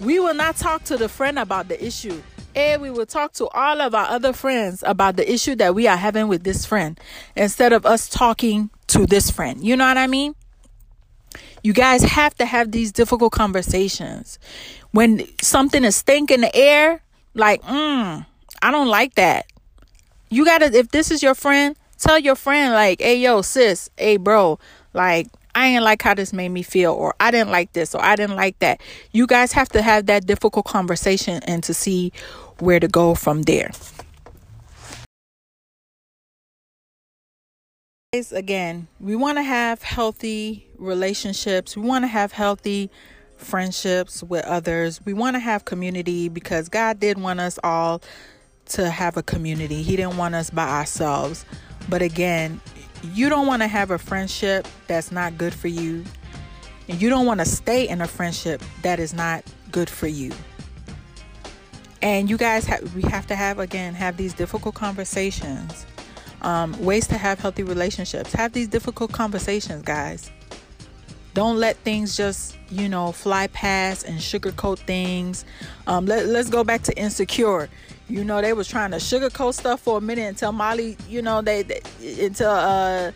we 0.00 0.20
will 0.20 0.34
not 0.34 0.56
talk 0.56 0.84
to 0.84 0.96
the 0.96 1.08
friend 1.08 1.38
about 1.38 1.68
the 1.68 1.84
issue. 1.84 2.22
And 2.54 2.82
we 2.82 2.90
will 2.90 3.06
talk 3.06 3.32
to 3.34 3.48
all 3.48 3.80
of 3.80 3.94
our 3.94 4.06
other 4.06 4.32
friends 4.32 4.82
about 4.86 5.16
the 5.16 5.32
issue 5.32 5.54
that 5.56 5.74
we 5.74 5.86
are 5.86 5.96
having 5.96 6.28
with 6.28 6.42
this 6.42 6.66
friend 6.66 6.98
instead 7.36 7.72
of 7.72 7.86
us 7.86 8.08
talking 8.08 8.70
to 8.88 9.06
this 9.06 9.30
friend. 9.30 9.64
You 9.64 9.76
know 9.76 9.86
what 9.86 9.96
I 9.98 10.06
mean? 10.06 10.34
You 11.62 11.72
guys 11.72 12.02
have 12.02 12.34
to 12.36 12.46
have 12.46 12.72
these 12.72 12.90
difficult 12.90 13.32
conversations. 13.32 14.38
When 14.92 15.22
something 15.40 15.84
is 15.84 15.96
stink 15.96 16.30
in 16.30 16.40
the 16.40 16.54
air, 16.56 17.02
like, 17.34 17.62
mm, 17.62 18.26
I 18.62 18.70
don't 18.70 18.88
like 18.88 19.14
that. 19.14 19.46
You 20.30 20.44
gotta, 20.44 20.76
if 20.76 20.90
this 20.90 21.10
is 21.10 21.22
your 21.22 21.34
friend, 21.34 21.76
tell 21.98 22.18
your 22.18 22.34
friend, 22.34 22.72
like, 22.72 23.00
hey, 23.00 23.18
yo, 23.18 23.42
sis, 23.42 23.90
hey, 23.96 24.16
bro, 24.16 24.58
like, 24.92 25.28
I 25.54 25.66
ain't 25.66 25.84
like 25.84 26.02
how 26.02 26.14
this 26.14 26.32
made 26.32 26.50
me 26.50 26.62
feel, 26.62 26.92
or 26.92 27.14
I 27.20 27.30
didn't 27.30 27.50
like 27.50 27.72
this, 27.72 27.94
or 27.94 28.02
I 28.02 28.16
didn't 28.16 28.36
like 28.36 28.58
that. 28.60 28.80
You 29.12 29.26
guys 29.26 29.52
have 29.52 29.68
to 29.70 29.82
have 29.82 30.06
that 30.06 30.26
difficult 30.26 30.66
conversation 30.66 31.42
and 31.44 31.62
to 31.64 31.74
see 31.74 32.12
where 32.58 32.80
to 32.80 32.88
go 32.88 33.14
from 33.14 33.42
there. 33.42 33.70
Again, 38.32 38.88
we 38.98 39.14
want 39.14 39.38
to 39.38 39.42
have 39.42 39.82
healthy 39.82 40.66
relationships. 40.78 41.76
We 41.76 41.86
want 41.86 42.02
to 42.02 42.08
have 42.08 42.32
healthy 42.32 42.90
friendships 43.36 44.22
with 44.22 44.44
others. 44.44 45.00
We 45.04 45.14
want 45.14 45.36
to 45.36 45.40
have 45.40 45.64
community 45.64 46.28
because 46.28 46.68
God 46.68 46.98
did 46.98 47.18
want 47.18 47.38
us 47.38 47.58
all 47.62 48.02
to 48.70 48.90
have 48.90 49.16
a 49.16 49.22
community. 49.22 49.82
He 49.82 49.96
didn't 49.96 50.16
want 50.16 50.34
us 50.34 50.50
by 50.50 50.68
ourselves. 50.68 51.44
But 51.88 52.02
again, 52.02 52.60
you 53.02 53.28
don't 53.28 53.46
want 53.46 53.62
to 53.62 53.68
have 53.68 53.90
a 53.90 53.98
friendship 53.98 54.66
that's 54.86 55.12
not 55.12 55.38
good 55.38 55.54
for 55.54 55.68
you. 55.68 56.04
And 56.88 57.00
you 57.00 57.08
don't 57.08 57.26
want 57.26 57.40
to 57.40 57.46
stay 57.46 57.88
in 57.88 58.00
a 58.00 58.08
friendship 58.08 58.62
that 58.82 58.98
is 58.98 59.14
not 59.14 59.44
good 59.70 59.88
for 59.90 60.08
you. 60.08 60.32
And 62.02 62.30
you 62.30 62.36
guys 62.38 62.64
have 62.66 62.94
we 62.94 63.02
have 63.02 63.26
to 63.28 63.36
have 63.36 63.58
again 63.58 63.94
have 63.94 64.16
these 64.16 64.34
difficult 64.34 64.74
conversations 64.74 65.86
um, 66.42 66.72
ways 66.84 67.06
to 67.08 67.18
have 67.18 67.38
healthy 67.38 67.62
relationships. 67.62 68.32
Have 68.32 68.52
these 68.52 68.68
difficult 68.68 69.12
conversations, 69.12 69.82
guys. 69.82 70.30
don't 71.34 71.58
let 71.58 71.76
things 71.78 72.16
just 72.16 72.56
you 72.70 72.88
know 72.88 73.12
fly 73.12 73.46
past 73.48 74.04
and 74.06 74.18
sugarcoat 74.18 74.78
things 74.80 75.44
um, 75.86 76.06
let, 76.06 76.26
let's 76.26 76.50
go 76.50 76.64
back 76.64 76.82
to 76.82 76.96
insecure 76.98 77.68
you 78.10 78.24
know 78.24 78.40
they 78.40 78.52
was 78.52 78.66
trying 78.66 78.90
to 78.90 78.96
sugarcoat 78.96 79.54
stuff 79.54 79.80
for 79.80 79.98
a 79.98 80.00
minute 80.00 80.28
until 80.28 80.52
molly 80.52 80.96
you 81.08 81.22
know 81.22 81.40
they, 81.40 81.62
they 81.62 81.80
until 82.24 82.50
uh 82.50 83.12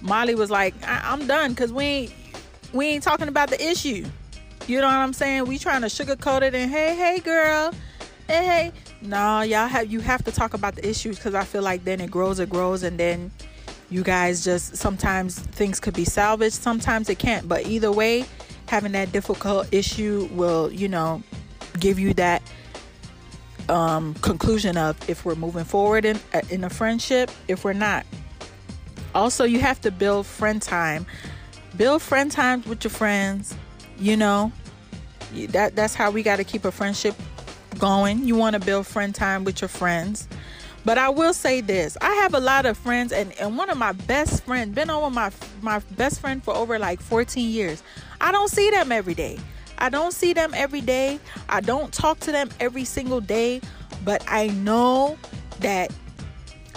molly 0.00 0.34
was 0.34 0.50
like 0.50 0.74
I- 0.86 1.12
am 1.12 1.26
done 1.26 1.50
because 1.50 1.72
we 1.72 1.84
ain't 1.84 2.12
we 2.72 2.86
ain't 2.86 3.02
talking 3.02 3.28
about 3.28 3.50
the 3.50 3.62
issue. 3.64 4.04
You 4.66 4.80
know 4.80 4.86
what 4.86 4.96
i'm 4.96 5.12
saying? 5.12 5.46
We 5.46 5.58
trying 5.58 5.82
to 5.82 5.86
sugarcoat 5.88 6.42
it 6.42 6.54
and 6.54 6.70
hey 6.70 6.94
hey 6.94 7.20
girl. 7.20 7.72
Hey 8.28 8.44
hey. 8.44 8.72
No 9.02 9.42
y'all 9.42 9.68
have 9.68 9.90
you 9.90 10.00
have 10.00 10.24
to 10.24 10.32
talk 10.32 10.54
about 10.54 10.74
the 10.74 10.88
issues 10.88 11.16
because 11.16 11.34
i 11.34 11.44
feel 11.44 11.62
like 11.62 11.84
then 11.84 12.00
it 12.00 12.10
grows 12.10 12.38
it 12.40 12.50
grows 12.50 12.82
and 12.82 12.98
then 12.98 13.30
you 13.88 14.02
guys 14.02 14.42
just 14.44 14.76
sometimes 14.76 15.38
things 15.38 15.78
could 15.78 15.94
be 15.94 16.04
salvaged 16.04 16.54
sometimes 16.54 17.08
it 17.08 17.18
can't. 17.18 17.48
But 17.48 17.66
either 17.66 17.92
way 17.92 18.24
having 18.68 18.92
that 18.92 19.12
difficult 19.12 19.72
issue 19.72 20.28
will 20.32 20.72
you 20.72 20.88
know 20.88 21.22
give 21.78 21.98
you 21.98 22.14
that 22.14 22.42
um, 23.68 24.14
conclusion 24.14 24.76
of 24.76 24.96
if 25.08 25.24
we're 25.24 25.34
moving 25.34 25.64
forward 25.64 26.04
in 26.04 26.18
in 26.50 26.64
a 26.64 26.70
friendship 26.70 27.30
if 27.48 27.64
we're 27.64 27.72
not. 27.72 28.06
Also 29.14 29.44
you 29.44 29.60
have 29.60 29.80
to 29.82 29.90
build 29.90 30.26
friend 30.26 30.60
time. 30.62 31.06
Build 31.76 32.02
friend 32.02 32.30
times 32.30 32.66
with 32.66 32.84
your 32.84 32.90
friends 32.90 33.54
you 33.98 34.16
know? 34.16 34.52
That 35.48 35.76
that's 35.76 35.94
how 35.94 36.10
we 36.10 36.22
got 36.22 36.36
to 36.36 36.44
keep 36.44 36.64
a 36.64 36.72
friendship 36.72 37.14
going. 37.78 38.24
You 38.24 38.36
want 38.36 38.54
to 38.54 38.60
build 38.60 38.86
friend 38.86 39.14
time 39.14 39.44
with 39.44 39.60
your 39.60 39.68
friends. 39.68 40.28
But 40.84 40.98
I 40.98 41.08
will 41.08 41.34
say 41.34 41.60
this: 41.60 41.98
I 42.00 42.14
have 42.14 42.32
a 42.32 42.40
lot 42.40 42.64
of 42.64 42.78
friends, 42.78 43.12
and, 43.12 43.32
and 43.38 43.58
one 43.58 43.68
of 43.68 43.76
my 43.76 43.92
best 43.92 44.44
friends 44.44 44.74
been 44.74 44.88
over 44.88 45.10
my 45.10 45.32
my 45.60 45.80
best 45.96 46.20
friend 46.20 46.42
for 46.42 46.54
over 46.54 46.78
like 46.78 47.00
14 47.00 47.50
years. 47.50 47.82
I 48.20 48.32
don't 48.32 48.48
see 48.48 48.70
them 48.70 48.92
every 48.92 49.14
day. 49.14 49.38
I 49.78 49.88
don't 49.88 50.12
see 50.12 50.32
them 50.32 50.52
every 50.54 50.80
day. 50.80 51.18
I 51.48 51.60
don't 51.60 51.92
talk 51.92 52.20
to 52.20 52.32
them 52.32 52.50
every 52.60 52.84
single 52.84 53.20
day, 53.20 53.60
but 54.04 54.24
I 54.26 54.48
know 54.48 55.18
that 55.60 55.92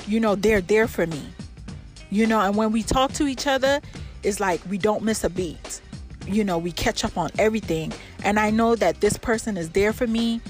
you 0.07 0.19
know 0.19 0.35
they're 0.35 0.61
there 0.61 0.87
for 0.87 1.05
me. 1.07 1.21
You 2.09 2.25
know, 2.25 2.41
and 2.41 2.55
when 2.55 2.71
we 2.71 2.83
talk 2.83 3.13
to 3.13 3.27
each 3.27 3.45
other, 3.47 3.81
it's 4.23 4.39
like 4.39 4.61
we 4.69 4.77
don't 4.77 5.03
miss 5.03 5.23
a 5.23 5.29
beat. 5.29 5.81
You 6.25 6.43
know, 6.43 6.57
we 6.57 6.71
catch 6.71 7.03
up 7.03 7.17
on 7.17 7.29
everything. 7.37 7.93
And 8.23 8.39
I 8.39 8.49
know 8.49 8.75
that 8.75 9.01
this 9.01 9.17
person 9.17 9.57
is 9.57 9.69
there 9.69 9.93
for 9.93 10.07
me. 10.07 10.41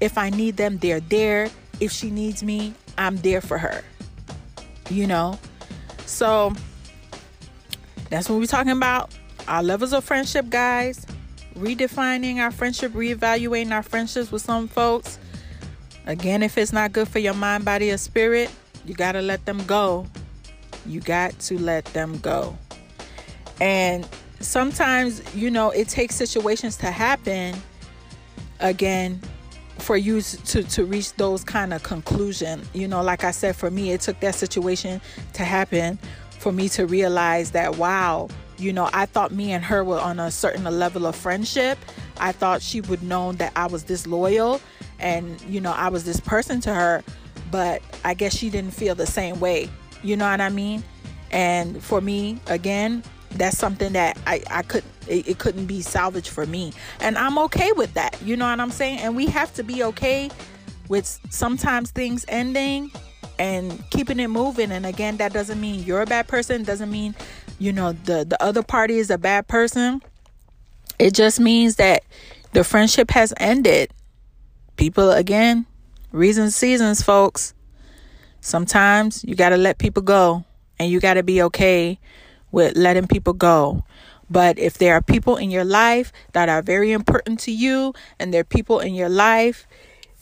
If 0.00 0.16
I 0.16 0.30
need 0.30 0.56
them, 0.56 0.78
they're 0.78 1.00
there. 1.00 1.50
If 1.80 1.92
she 1.92 2.10
needs 2.10 2.42
me, 2.42 2.74
I'm 2.96 3.16
there 3.16 3.40
for 3.40 3.58
her. 3.58 3.84
You 4.88 5.06
know? 5.06 5.38
So 6.06 6.52
that's 8.08 8.28
what 8.28 8.38
we're 8.38 8.46
talking 8.46 8.72
about. 8.72 9.14
Our 9.46 9.62
levels 9.62 9.92
of 9.92 10.04
friendship, 10.04 10.48
guys. 10.48 11.06
Redefining 11.60 12.38
our 12.38 12.50
friendship, 12.50 12.92
reevaluating 12.92 13.70
our 13.70 13.82
friendships 13.82 14.32
with 14.32 14.42
some 14.42 14.66
folks. 14.66 15.18
Again, 16.06 16.42
if 16.42 16.56
it's 16.56 16.72
not 16.72 16.92
good 16.92 17.06
for 17.06 17.18
your 17.18 17.34
mind, 17.34 17.64
body, 17.64 17.90
or 17.90 17.98
spirit, 17.98 18.50
you 18.86 18.94
got 18.94 19.12
to 19.12 19.20
let 19.20 19.44
them 19.44 19.62
go. 19.66 20.06
You 20.86 21.00
got 21.00 21.38
to 21.40 21.60
let 21.60 21.84
them 21.86 22.18
go. 22.18 22.56
And 23.60 24.08
sometimes, 24.40 25.22
you 25.34 25.50
know, 25.50 25.70
it 25.70 25.88
takes 25.88 26.14
situations 26.14 26.76
to 26.78 26.90
happen 26.90 27.54
again 28.60 29.20
for 29.78 29.96
you 29.96 30.20
to 30.22 30.62
to 30.62 30.84
reach 30.84 31.14
those 31.14 31.42
kind 31.42 31.72
of 31.72 31.82
conclusion 31.82 32.60
you 32.74 32.86
know 32.86 33.02
like 33.02 33.24
i 33.24 33.30
said 33.30 33.56
for 33.56 33.70
me 33.70 33.92
it 33.92 34.00
took 34.00 34.20
that 34.20 34.34
situation 34.34 35.00
to 35.32 35.42
happen 35.42 35.98
for 36.38 36.52
me 36.52 36.68
to 36.68 36.86
realize 36.86 37.50
that 37.52 37.76
wow 37.76 38.28
you 38.60 38.72
know 38.72 38.88
i 38.92 39.06
thought 39.06 39.32
me 39.32 39.52
and 39.52 39.64
her 39.64 39.82
were 39.82 39.98
on 39.98 40.20
a 40.20 40.30
certain 40.30 40.64
level 40.64 41.06
of 41.06 41.16
friendship. 41.16 41.78
I 42.18 42.32
thought 42.32 42.60
she 42.60 42.80
would 42.82 43.02
know 43.02 43.32
that 43.32 43.52
i 43.56 43.66
was 43.66 43.82
disloyal 43.82 44.60
and 44.98 45.40
you 45.42 45.60
know 45.60 45.72
i 45.72 45.88
was 45.88 46.04
this 46.04 46.20
person 46.20 46.60
to 46.62 46.74
her 46.74 47.02
but 47.50 47.82
i 48.04 48.14
guess 48.14 48.36
she 48.36 48.50
didn't 48.50 48.72
feel 48.72 48.94
the 48.94 49.06
same 49.06 49.40
way. 49.40 49.68
You 50.02 50.16
know 50.16 50.30
what 50.30 50.40
i 50.40 50.48
mean? 50.50 50.82
And 51.30 51.82
for 51.82 52.00
me 52.00 52.38
again 52.46 53.02
that's 53.32 53.56
something 53.56 53.92
that 53.92 54.18
I, 54.26 54.42
I 54.50 54.62
could 54.62 54.84
it, 55.06 55.28
it 55.28 55.38
couldn't 55.38 55.66
be 55.66 55.82
salvaged 55.82 56.28
for 56.28 56.46
me. 56.46 56.72
And 57.00 57.16
i'm 57.16 57.38
okay 57.38 57.72
with 57.72 57.94
that. 57.94 58.20
You 58.22 58.36
know 58.36 58.48
what 58.48 58.60
i'm 58.60 58.70
saying? 58.70 59.00
And 59.00 59.16
we 59.16 59.26
have 59.26 59.52
to 59.54 59.62
be 59.62 59.82
okay 59.84 60.30
with 60.88 61.20
sometimes 61.30 61.90
things 61.90 62.24
ending 62.28 62.90
and 63.38 63.82
keeping 63.90 64.20
it 64.20 64.28
moving. 64.28 64.70
And 64.72 64.84
again 64.84 65.16
that 65.18 65.32
doesn't 65.32 65.60
mean 65.60 65.82
you're 65.84 66.02
a 66.02 66.06
bad 66.06 66.28
person. 66.28 66.62
Doesn't 66.62 66.90
mean 66.90 67.14
you 67.60 67.72
know 67.72 67.92
the 67.92 68.24
the 68.24 68.42
other 68.42 68.62
party 68.62 68.98
is 68.98 69.10
a 69.10 69.18
bad 69.18 69.46
person 69.46 70.02
it 70.98 71.14
just 71.14 71.38
means 71.38 71.76
that 71.76 72.02
the 72.52 72.64
friendship 72.64 73.10
has 73.12 73.32
ended 73.36 73.92
people 74.76 75.12
again 75.12 75.64
reasons 76.10 76.56
seasons 76.56 77.00
folks 77.02 77.54
sometimes 78.40 79.22
you 79.24 79.36
got 79.36 79.50
to 79.50 79.56
let 79.56 79.78
people 79.78 80.02
go 80.02 80.44
and 80.80 80.90
you 80.90 80.98
got 80.98 81.14
to 81.14 81.22
be 81.22 81.42
okay 81.42 81.98
with 82.50 82.76
letting 82.76 83.06
people 83.06 83.34
go. 83.34 83.84
But 84.30 84.58
if 84.58 84.78
there 84.78 84.94
are 84.94 85.02
people 85.02 85.36
in 85.36 85.50
your 85.50 85.64
life 85.64 86.12
that 86.32 86.48
are 86.48 86.62
very 86.62 86.92
important 86.92 87.40
to 87.40 87.52
you, 87.52 87.92
and 88.18 88.32
there 88.32 88.40
are 88.40 88.44
people 88.44 88.80
in 88.80 88.94
your 88.94 89.08
life 89.08 89.66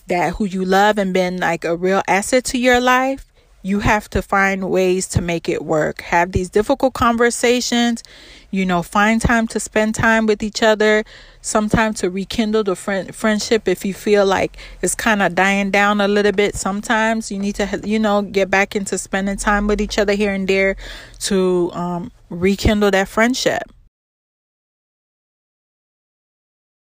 that 0.09 0.35
who 0.35 0.47
you 0.47 0.65
love 0.65 0.99
and 0.99 1.15
been 1.15 1.39
like 1.39 1.65
a 1.65 1.77
real 1.77 2.03
asset 2.09 2.45
to 2.47 2.59
your 2.59 2.81
life, 2.81 3.28
you 3.69 3.81
have 3.81 4.09
to 4.09 4.23
find 4.23 4.71
ways 4.71 5.07
to 5.09 5.21
make 5.21 5.47
it 5.47 5.63
work. 5.63 6.01
Have 6.01 6.33
these 6.33 6.49
difficult 6.49 6.95
conversations, 6.95 8.03
you 8.51 8.65
know, 8.65 8.83
find 8.83 9.21
time 9.21 9.47
to 9.49 9.61
spend 9.61 9.95
time 9.95 10.25
with 10.25 10.43
each 10.43 10.63
other, 10.63 11.05
sometimes 11.43 12.01
to 12.01 12.09
rekindle 12.09 12.65
the 12.65 12.75
friend 12.75 13.15
friendship 13.15 13.69
if 13.69 13.85
you 13.85 13.93
feel 13.93 14.25
like 14.25 14.57
it's 14.81 14.95
kind 14.95 15.21
of 15.21 15.35
dying 15.35 15.71
down 15.71 16.01
a 16.01 16.09
little 16.09 16.33
bit. 16.33 16.55
Sometimes 16.55 17.31
you 17.31 17.39
need 17.39 17.57
to, 17.57 17.81
you 17.85 17.99
know, 17.99 18.23
get 18.23 18.51
back 18.51 18.75
into 18.75 18.97
spending 18.97 19.37
time 19.37 19.67
with 19.67 19.83
each 19.83 19.99
other 19.99 20.15
here 20.15 20.33
and 20.33 20.49
there 20.49 20.75
to 21.21 21.71
um, 21.75 22.11
rekindle 22.31 22.91
that 22.93 23.07
friendship. 23.07 23.65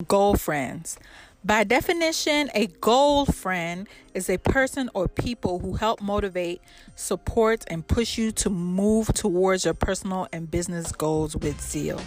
Goal 0.08 0.34
friends. 0.34 0.98
By 1.46 1.62
definition, 1.64 2.50
a 2.54 2.68
goal 2.68 3.26
friend 3.26 3.86
is 4.14 4.30
a 4.30 4.38
person 4.38 4.88
or 4.94 5.08
people 5.08 5.58
who 5.58 5.74
help 5.74 6.00
motivate, 6.00 6.62
support, 6.96 7.64
and 7.68 7.86
push 7.86 8.16
you 8.16 8.32
to 8.32 8.48
move 8.48 9.08
towards 9.08 9.66
your 9.66 9.74
personal 9.74 10.26
and 10.32 10.50
business 10.50 10.90
goals 10.90 11.36
with 11.36 11.60
zeal. 11.60 12.00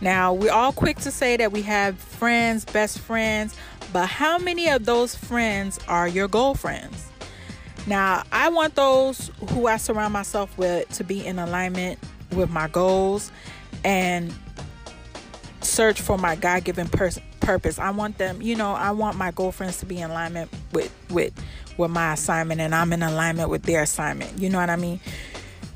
Now, 0.00 0.32
we're 0.32 0.50
all 0.50 0.72
quick 0.72 0.98
to 1.00 1.12
say 1.12 1.36
that 1.36 1.52
we 1.52 1.62
have 1.62 1.96
friends, 1.96 2.64
best 2.64 2.98
friends, 2.98 3.54
but 3.92 4.08
how 4.08 4.38
many 4.38 4.68
of 4.68 4.86
those 4.86 5.14
friends 5.14 5.78
are 5.86 6.08
your 6.08 6.26
goal 6.26 6.56
friends? 6.56 7.12
Now, 7.86 8.24
I 8.32 8.48
want 8.48 8.74
those 8.74 9.30
who 9.50 9.68
I 9.68 9.76
surround 9.76 10.12
myself 10.12 10.58
with 10.58 10.88
to 10.94 11.04
be 11.04 11.24
in 11.24 11.38
alignment 11.38 12.00
with 12.32 12.50
my 12.50 12.66
goals 12.66 13.30
and 13.84 14.34
search 15.74 16.00
for 16.00 16.16
my 16.16 16.36
God-given 16.36 16.88
pers- 16.88 17.20
purpose. 17.40 17.78
I 17.78 17.90
want 17.90 18.18
them, 18.18 18.40
you 18.40 18.54
know, 18.54 18.72
I 18.72 18.92
want 18.92 19.16
my 19.16 19.30
girlfriends 19.32 19.78
to 19.78 19.86
be 19.86 19.98
in 20.00 20.10
alignment 20.10 20.50
with 20.72 20.92
with 21.10 21.32
with 21.76 21.90
my 21.90 22.12
assignment 22.12 22.60
and 22.60 22.74
I'm 22.74 22.92
in 22.92 23.02
alignment 23.02 23.50
with 23.50 23.64
their 23.64 23.82
assignment. 23.82 24.38
You 24.38 24.48
know 24.50 24.58
what 24.58 24.70
I 24.70 24.76
mean? 24.76 25.00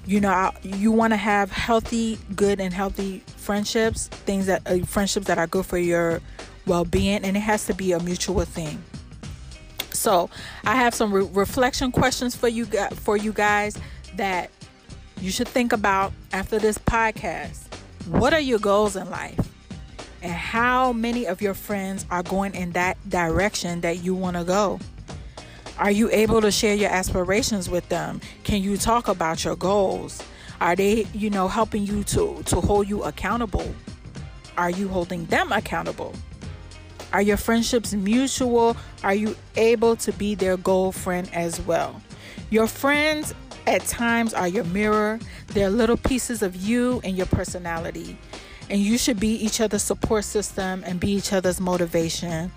You 0.07 0.21
know, 0.21 0.31
I, 0.31 0.57
you 0.63 0.93
want 0.93 1.13
to 1.13 1.17
have 1.17 1.51
healthy, 1.51 2.19
good 2.35 2.61
and 2.61 2.73
healthy 2.73 3.23
friendships, 3.37 4.07
things 4.07 4.47
that 4.47 4.63
uh, 4.67 4.79
friendships 4.87 5.27
that 5.27 5.39
are 5.39 5.47
good 5.47 5.67
for 5.67 5.79
your 5.79 6.21
well-being 6.67 7.25
and 7.25 7.37
it 7.37 7.41
has 7.41 7.67
to 7.67 7.75
be 7.75 7.93
a 7.93 8.01
mutual 8.01 8.45
thing. 8.45 8.83
So, 9.91 10.31
I 10.65 10.77
have 10.77 10.95
some 10.95 11.13
re- 11.13 11.29
reflection 11.33 11.91
questions 11.91 12.37
for 12.37 12.47
you 12.49 12.67
for 12.95 13.17
you 13.17 13.33
guys 13.33 13.77
that 14.17 14.51
you 15.21 15.33
should 15.33 15.49
think 15.49 15.73
about 15.73 16.13
after 16.33 16.59
this 16.59 16.79
podcast. 16.79 17.65
What 18.07 18.33
are 18.33 18.41
your 18.41 18.61
goals 18.61 18.95
in 18.95 19.11
life? 19.11 19.48
And 20.23 20.33
how 20.33 20.93
many 20.93 21.27
of 21.27 21.41
your 21.41 21.55
friends 21.55 22.05
are 22.11 22.23
going 22.23 22.55
in 22.55 22.73
that 22.73 22.97
direction 23.09 23.83
that 23.83 24.03
you 24.03 24.15
want 24.15 24.37
to 24.37 24.45
go? 24.45 24.81
Are 25.79 25.93
you 25.93 26.11
able 26.11 26.41
to 26.41 26.51
share 26.51 26.75
your 26.75 26.91
aspirations 26.91 27.71
with 27.71 27.89
them? 27.89 28.21
Can 28.43 28.63
you 28.63 28.77
talk 28.77 29.07
about 29.07 29.45
your 29.45 29.55
goals? 29.55 30.21
Are 30.61 30.75
they, 30.75 31.07
you 31.15 31.31
know, 31.31 31.47
helping 31.47 31.87
you 31.87 32.03
to 32.05 32.43
to 32.47 32.61
hold 32.61 32.89
you 32.89 33.05
accountable? 33.05 33.75
Are 34.57 34.71
you 34.71 34.89
holding 34.89 35.27
them 35.27 35.53
accountable? 35.53 36.15
Are 37.13 37.23
your 37.23 37.37
friendships 37.37 37.95
mutual? 37.95 38.77
Are 39.05 39.15
you 39.15 39.37
able 39.57 39.95
to 39.97 40.13
be 40.13 40.35
their 40.35 40.57
goal 40.57 40.91
friend 40.91 41.31
as 41.33 41.61
well? 41.61 42.03
Your 42.51 42.67
friends 42.67 43.33
at 43.69 43.83
times 43.87 44.35
are 44.35 44.49
your 44.49 44.65
mirror. 44.65 45.21
They're 45.49 45.71
little 45.71 45.97
pieces 45.97 46.43
of 46.43 46.57
you 46.57 47.01
and 47.05 47.17
your 47.17 47.27
personality. 47.27 48.19
And 48.71 48.81
you 48.81 48.99
should 48.99 49.19
be 49.19 49.35
each 49.35 49.61
other's 49.61 49.83
support 49.83 50.25
system 50.25 50.83
and 50.87 51.01
be 51.01 51.11
each 51.13 51.33
other's 51.33 51.61
motivation. 51.61 52.53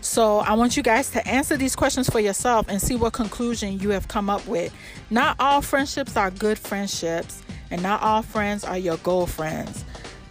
So, 0.00 0.38
I 0.38 0.52
want 0.52 0.76
you 0.76 0.82
guys 0.82 1.10
to 1.10 1.26
answer 1.26 1.56
these 1.56 1.74
questions 1.74 2.08
for 2.08 2.20
yourself 2.20 2.66
and 2.68 2.80
see 2.80 2.94
what 2.94 3.12
conclusion 3.12 3.80
you 3.80 3.90
have 3.90 4.06
come 4.06 4.30
up 4.30 4.46
with. 4.46 4.72
Not 5.10 5.36
all 5.40 5.62
friendships 5.62 6.16
are 6.16 6.30
good 6.30 6.58
friendships, 6.58 7.42
and 7.70 7.82
not 7.82 8.02
all 8.02 8.22
friends 8.22 8.62
are 8.62 8.78
your 8.78 8.98
goal 8.98 9.26
friends. 9.26 9.84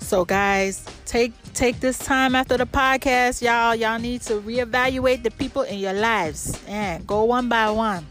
So 0.06 0.24
guys, 0.24 0.86
take 1.06 1.34
take 1.54 1.80
this 1.80 1.98
time 1.98 2.36
after 2.36 2.58
the 2.58 2.68
podcast, 2.68 3.42
y'all. 3.42 3.76
Y'all 3.76 3.98
need 3.98 4.22
to 4.22 4.40
reevaluate 4.40 5.24
the 5.24 5.32
people 5.32 5.64
in 5.64 5.80
your 5.80 5.94
lives 5.94 6.62
and 6.68 7.06
go 7.08 7.24
one 7.24 7.50
by 7.50 7.72
one. 7.72 8.06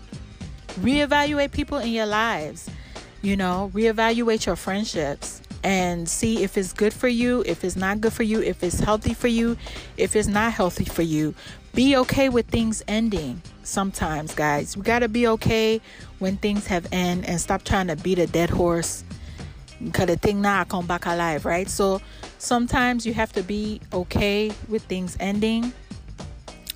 Reevaluate 0.81 1.53
people 1.53 1.79
in 1.79 1.93
your 1.93 2.07
lives. 2.07 2.69
You 3.23 3.37
know, 3.37 3.71
reevaluate 3.73 4.45
your 4.45 4.57
friendships 4.57 5.41
and 5.65 6.07
see 6.07 6.45
if 6.45 6.57
it's 6.59 6.73
good 6.75 6.93
for 6.93 7.09
you, 7.09 7.43
if 7.47 7.65
it's 7.65 7.75
not 7.75 8.01
good 8.01 8.13
for 8.13 8.23
you, 8.23 8.41
if 8.43 8.63
it's 8.63 8.79
healthy 8.79 9.15
for 9.15 9.29
you, 9.29 9.57
if 9.97 10.15
it's 10.15 10.29
not 10.29 10.53
healthy 10.53 10.85
for 10.85 11.03
you. 11.03 11.35
Be 11.73 11.97
okay 11.97 12.29
with 12.29 12.47
things 12.47 12.85
ending 12.87 13.43
sometimes, 13.65 14.35
guys. 14.35 14.77
We 14.77 14.83
got 14.83 15.01
to 15.01 15.09
be 15.09 15.27
okay 15.27 15.81
when 16.21 16.37
things 16.37 16.67
have 16.69 16.87
end 16.93 17.27
and 17.27 17.41
stop 17.41 17.65
trying 17.65 17.89
to 17.89 17.97
beat 17.97 18.19
a 18.19 18.27
dead 18.27 18.51
horse 18.51 19.03
because 19.83 20.07
the 20.07 20.17
thing 20.17 20.41
now 20.41 20.63
come 20.65 20.87
back 20.87 21.07
alive, 21.07 21.45
right? 21.45 21.69
So 21.69 22.01
sometimes 22.39 23.07
you 23.07 23.15
have 23.15 23.33
to 23.33 23.43
be 23.43 23.81
okay 23.93 24.53
with 24.69 24.83
things 24.83 25.17
ending 25.19 25.73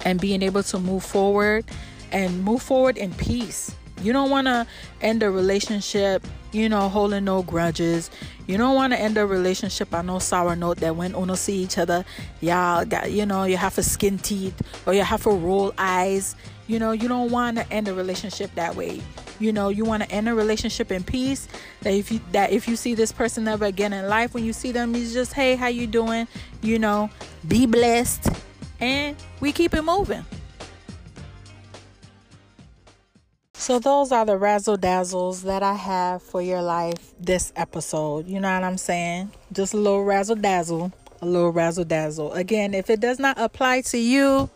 and 0.05 0.21
being 0.21 0.43
able 0.43 0.63
to 0.65 0.79
move 0.79 1.05
forward 1.05 1.65
and 2.11 2.43
move 2.43 2.63
forward 2.63 2.97
in 2.97 3.13
peace. 3.15 3.75
You 4.03 4.13
don't 4.13 4.31
want 4.31 4.47
to 4.47 4.67
end 5.01 5.23
a 5.23 5.31
relationship, 5.31 6.27
you 6.53 6.69
know, 6.69 6.89
holding 6.89 7.25
no 7.25 7.43
grudges. 7.43 8.11
You 8.47 8.57
don't 8.57 8.75
want 8.75 8.93
to 8.93 8.99
end 8.99 9.19
a 9.19 9.27
relationship 9.27 9.95
on 9.95 10.07
no 10.07 10.19
sour 10.19 10.57
note 10.57 10.79
that 10.79 10.97
when 10.97 11.15
uno 11.15 11.35
see 11.35 11.63
each 11.63 11.79
other, 11.79 12.05
y'all 12.41 12.85
got, 12.85 13.11
you 13.13 13.27
know, 13.27 13.45
you 13.45 13.57
have 13.57 13.77
a 13.79 13.83
skin 13.83 14.19
teeth 14.19 14.61
or 14.87 14.95
you 14.95 15.03
have 15.03 15.27
a 15.27 15.31
roll 15.31 15.75
eyes. 15.79 16.37
You 16.67 16.79
know, 16.79 16.93
you 16.93 17.09
don't 17.09 17.31
want 17.31 17.57
to 17.57 17.73
end 17.73 17.89
a 17.89 17.95
relationship 17.95 18.55
that 18.55 18.77
way 18.77 19.01
you 19.41 19.53
know 19.53 19.69
you 19.69 19.85
want 19.85 20.03
to 20.03 20.11
end 20.11 20.29
a 20.29 20.35
relationship 20.35 20.91
in 20.91 21.03
peace 21.03 21.49
that 21.83 21.93
if 21.93 22.11
you 22.11 22.21
that 22.33 22.51
if 22.51 22.69
you 22.69 22.77
see 22.77 22.95
this 22.95 23.13
person 23.13 23.47
ever 23.49 23.67
again 23.67 23.93
in 23.93 24.09
life 24.09 24.35
when 24.35 24.45
you 24.45 24.53
see 24.53 24.73
them 24.73 24.95
you 24.95 25.11
just 25.13 25.33
hey 25.33 25.55
how 25.55 25.69
you 25.69 25.87
doing 25.87 26.27
you 26.63 26.79
know 26.79 27.09
be 27.47 27.67
blessed 27.67 28.29
and 28.81 29.17
we 29.41 29.53
keep 29.53 29.75
it 29.75 29.83
moving 29.83 30.25
so 33.69 33.79
those 33.79 34.13
are 34.13 34.25
the 34.25 34.35
razzle 34.35 34.79
dazzles 34.79 35.43
that 35.43 35.63
I 35.63 35.75
have 35.75 36.23
for 36.23 36.41
your 36.41 36.63
life 36.63 37.13
this 37.21 37.53
episode. 37.55 38.27
You 38.27 38.41
know 38.41 38.51
what 38.51 38.65
I'm 38.65 38.79
saying? 38.79 39.31
Just 39.53 39.75
a 39.75 39.77
little 39.77 40.05
razzle 40.05 40.37
dazzle, 40.37 40.91
a 41.21 41.27
little 41.27 41.51
razzle 41.51 41.85
dazzle. 41.85 42.33
Again, 42.33 42.73
if 42.73 42.89
it 42.89 42.99
does 42.99 43.19
not 43.19 43.39
apply 43.39 43.83
to 43.83 43.99
you, 43.99 44.49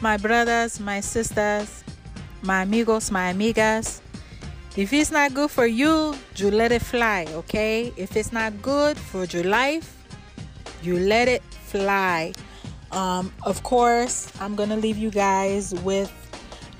my 0.00 0.16
brothers, 0.16 0.78
my 0.78 1.00
sisters, 1.00 1.82
my 2.42 2.62
amigos, 2.62 3.10
my 3.10 3.32
amigas, 3.32 4.00
if 4.76 4.92
it's 4.92 5.10
not 5.10 5.34
good 5.34 5.50
for 5.50 5.66
you, 5.66 6.14
you 6.36 6.52
let 6.52 6.70
it 6.70 6.82
fly, 6.82 7.26
okay? 7.30 7.92
If 7.96 8.16
it's 8.16 8.30
not 8.30 8.62
good 8.62 8.96
for 8.96 9.24
your 9.24 9.42
life, 9.42 9.96
you 10.84 11.00
let 11.00 11.26
it 11.26 11.42
fly. 11.42 12.32
Um, 12.92 13.32
of 13.42 13.64
course, 13.64 14.32
I'm 14.40 14.54
gonna 14.54 14.76
leave 14.76 14.98
you 14.98 15.10
guys 15.10 15.74
with 15.82 16.21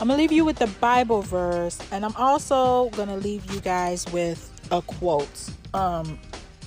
I'm 0.02 0.08
gonna 0.08 0.18
leave 0.18 0.32
you 0.32 0.44
with 0.44 0.56
the 0.56 0.66
Bible 0.80 1.22
verse, 1.22 1.78
and 1.92 2.04
I'm 2.04 2.16
also 2.16 2.90
gonna 2.90 3.18
leave 3.18 3.48
you 3.52 3.60
guys 3.60 4.04
with 4.12 4.50
a 4.72 4.82
quote. 4.82 5.28
Um, 5.74 6.18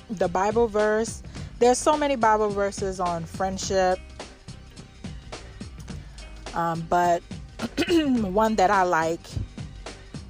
the 0.10 0.30
Bible 0.30 0.70
verse. 0.70 1.22
There's 1.60 1.78
so 1.78 1.98
many 1.98 2.16
Bible 2.16 2.48
verses 2.48 3.02
on 3.02 3.26
friendship, 3.26 4.00
um, 6.54 6.88
but 6.90 7.22
one 7.90 8.56
that 8.56 8.72
I 8.72 8.84
like 8.84 9.20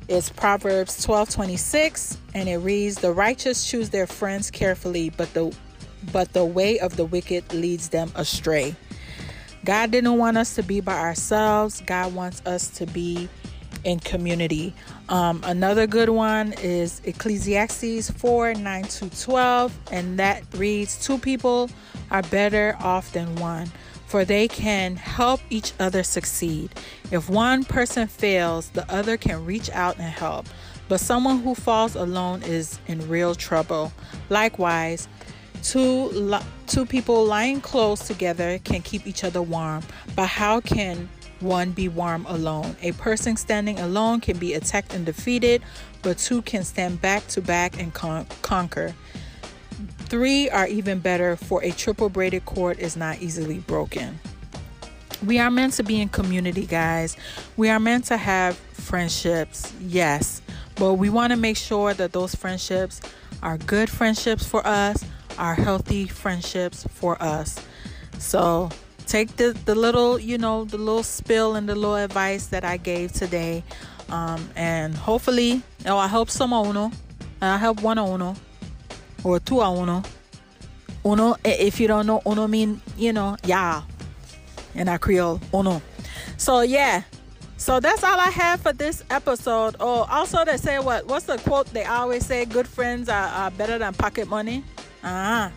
is 0.07 0.31
Proverbs 0.31 1.05
12:26 1.05 2.17
and 2.33 2.49
it 2.49 2.57
reads 2.57 2.95
the 2.95 3.11
righteous 3.11 3.69
choose 3.69 3.91
their 3.91 4.07
friends 4.07 4.49
carefully 4.49 5.11
but 5.11 5.31
the 5.35 5.55
but 6.11 6.33
the 6.33 6.45
way 6.45 6.79
of 6.79 6.95
the 6.97 7.05
wicked 7.05 7.53
leads 7.53 7.89
them 7.89 8.11
astray. 8.15 8.75
God 9.65 9.91
didn't 9.91 10.17
want 10.17 10.37
us 10.37 10.55
to 10.55 10.63
be 10.63 10.79
by 10.79 10.97
ourselves. 10.97 11.81
God 11.85 12.13
wants 12.13 12.41
us 12.45 12.69
to 12.77 12.85
be 12.85 13.27
in 13.83 13.99
community. 13.99 14.73
Um, 15.09 15.41
another 15.43 15.87
good 15.87 16.09
one 16.09 16.53
is 16.61 17.01
Ecclesiastes 17.03 18.11
4 18.11 18.53
9 18.53 18.83
to 18.83 19.23
12, 19.23 19.79
and 19.91 20.19
that 20.19 20.43
reads, 20.55 21.03
Two 21.03 21.17
people 21.17 21.69
are 22.11 22.23
better 22.23 22.77
off 22.79 23.11
than 23.11 23.35
one 23.35 23.71
for 24.05 24.23
they 24.23 24.47
can 24.47 24.95
help 24.95 25.41
each 25.49 25.73
other 25.79 26.03
succeed. 26.03 26.71
If 27.11 27.29
one 27.29 27.63
person 27.63 28.07
fails, 28.07 28.69
the 28.69 28.89
other 28.89 29.17
can 29.17 29.43
reach 29.45 29.69
out 29.71 29.97
and 29.97 30.05
help. 30.05 30.45
But 30.87 30.99
someone 30.99 31.41
who 31.41 31.55
falls 31.55 31.95
alone 31.95 32.43
is 32.43 32.79
in 32.87 33.09
real 33.09 33.33
trouble. 33.33 33.91
Likewise, 34.29 35.07
two 35.65 36.39
two 36.67 36.85
people 36.85 37.25
lying 37.25 37.61
close 37.61 37.99
together 38.07 38.59
can 38.59 38.81
keep 38.81 39.07
each 39.07 39.23
other 39.23 39.41
warm. 39.41 39.83
But 40.15 40.27
how 40.27 40.61
can 40.61 41.09
one 41.39 41.71
be 41.71 41.89
warm 41.89 42.25
alone? 42.27 42.75
A 42.81 42.91
person 42.93 43.35
standing 43.35 43.79
alone 43.79 44.21
can 44.21 44.37
be 44.37 44.53
attacked 44.53 44.93
and 44.93 45.05
defeated, 45.05 45.61
but 46.01 46.17
two 46.17 46.41
can 46.43 46.63
stand 46.63 47.01
back 47.01 47.27
to 47.27 47.41
back 47.41 47.79
and 47.79 47.93
con- 47.93 48.27
conquer. 48.41 48.93
Three 50.07 50.49
are 50.49 50.67
even 50.67 50.99
better, 50.99 51.35
for 51.35 51.63
a 51.63 51.71
triple 51.71 52.09
braided 52.09 52.45
cord 52.45 52.79
is 52.79 52.95
not 52.95 53.21
easily 53.21 53.59
broken. 53.59 54.19
We 55.25 55.39
are 55.39 55.49
meant 55.49 55.73
to 55.73 55.83
be 55.83 55.99
in 55.99 56.09
community, 56.09 56.65
guys. 56.65 57.17
We 57.57 57.69
are 57.69 57.79
meant 57.79 58.05
to 58.05 58.17
have 58.17 58.55
friendships, 58.55 59.73
yes, 59.81 60.41
but 60.75 60.93
we 60.93 61.09
want 61.09 61.31
to 61.31 61.37
make 61.37 61.57
sure 61.57 61.93
that 61.95 62.11
those 62.11 62.35
friendships 62.35 63.01
are 63.41 63.57
good 63.57 63.89
friendships 63.89 64.45
for 64.45 64.65
us, 64.65 65.03
are 65.37 65.55
healthy 65.55 66.07
friendships 66.07 66.85
for 66.91 67.21
us. 67.21 67.59
So 68.17 68.69
take 69.07 69.35
the, 69.35 69.57
the 69.65 69.75
little, 69.75 70.19
you 70.19 70.37
know, 70.37 70.65
the 70.65 70.77
little 70.77 71.03
spill 71.03 71.55
and 71.55 71.67
the 71.69 71.75
little 71.75 71.95
advice 71.95 72.47
that 72.47 72.63
I 72.63 72.77
gave 72.77 73.11
today. 73.11 73.63
Um, 74.09 74.49
and 74.55 74.95
hopefully, 74.95 75.61
oh, 75.85 75.97
I 75.97 76.07
hope 76.07 76.29
some 76.29 76.53
uno, 76.53 76.91
I 77.41 77.57
help 77.57 77.81
one 77.81 77.97
uno 77.97 78.35
or 79.23 79.39
two 79.39 79.61
uno. 79.61 80.03
Uno, 81.03 81.35
if 81.43 81.79
you 81.79 81.87
don't 81.87 82.07
know, 82.07 82.21
uno 82.25 82.47
mean, 82.47 82.81
you 82.97 83.13
know, 83.13 83.37
yeah, 83.43 83.83
in 84.73 84.89
our 84.89 84.97
Creole, 84.97 85.39
uno. 85.53 85.81
So, 86.37 86.61
yeah. 86.61 87.03
So 87.57 87.79
that's 87.79 88.03
all 88.03 88.19
I 88.19 88.29
have 88.29 88.61
for 88.61 88.73
this 88.73 89.03
episode. 89.09 89.75
Oh, 89.79 90.05
also 90.09 90.43
they 90.45 90.57
say 90.57 90.77
what? 90.77 91.07
What's 91.07 91.25
the 91.25 91.37
quote 91.37 91.67
they 91.67 91.85
always 91.85 92.25
say? 92.25 92.45
Good 92.45 92.67
friends 92.67 93.09
are, 93.09 93.27
are 93.27 93.49
better 93.51 93.77
than 93.77 93.93
pocket 93.93 94.27
money. 94.27 94.63
Ah, 95.05 95.51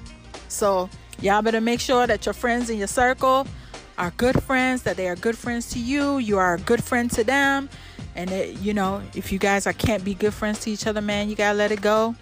so 0.48 0.88
y'all 1.20 1.42
better 1.42 1.60
make 1.60 1.80
sure 1.80 2.06
that 2.06 2.26
your 2.26 2.34
friends 2.34 2.70
in 2.70 2.78
your 2.78 2.86
circle 2.86 3.46
are 3.96 4.12
good 4.16 4.40
friends. 4.42 4.82
That 4.82 4.96
they 4.96 5.08
are 5.08 5.16
good 5.16 5.36
friends 5.36 5.70
to 5.70 5.78
you. 5.78 6.18
You 6.18 6.38
are 6.38 6.54
a 6.54 6.58
good 6.58 6.84
friend 6.84 7.10
to 7.12 7.24
them. 7.24 7.68
And 8.14 8.30
it, 8.30 8.58
you 8.58 8.74
know, 8.74 9.02
if 9.14 9.32
you 9.32 9.38
guys 9.38 9.66
are 9.66 9.72
can't 9.72 10.04
be 10.04 10.14
good 10.14 10.34
friends 10.34 10.60
to 10.60 10.70
each 10.70 10.86
other, 10.86 11.00
man, 11.00 11.30
you 11.30 11.36
gotta 11.36 11.56
let 11.56 11.72
it 11.72 11.80
go 11.80 12.14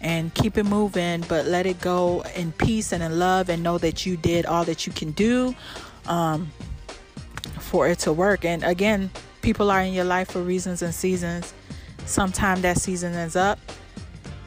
and 0.00 0.32
keep 0.34 0.58
it 0.58 0.64
moving, 0.64 1.24
but 1.28 1.46
let 1.46 1.66
it 1.66 1.80
go 1.80 2.22
in 2.36 2.52
peace 2.52 2.92
and 2.92 3.02
in 3.02 3.18
love 3.18 3.48
and 3.48 3.62
know 3.62 3.78
that 3.78 4.04
you 4.04 4.16
did 4.16 4.44
all 4.46 4.64
that 4.64 4.86
you 4.86 4.92
can 4.92 5.10
do 5.12 5.54
um, 6.06 6.50
for 7.58 7.88
it 7.88 7.98
to 8.00 8.12
work. 8.12 8.44
And 8.44 8.62
again, 8.62 9.10
people 9.40 9.70
are 9.70 9.80
in 9.80 9.94
your 9.94 10.04
life 10.04 10.30
for 10.32 10.42
reasons 10.42 10.82
and 10.82 10.94
seasons. 10.94 11.54
Sometime 12.04 12.60
that 12.62 12.78
season 12.78 13.14
ends 13.14 13.36
up, 13.36 13.58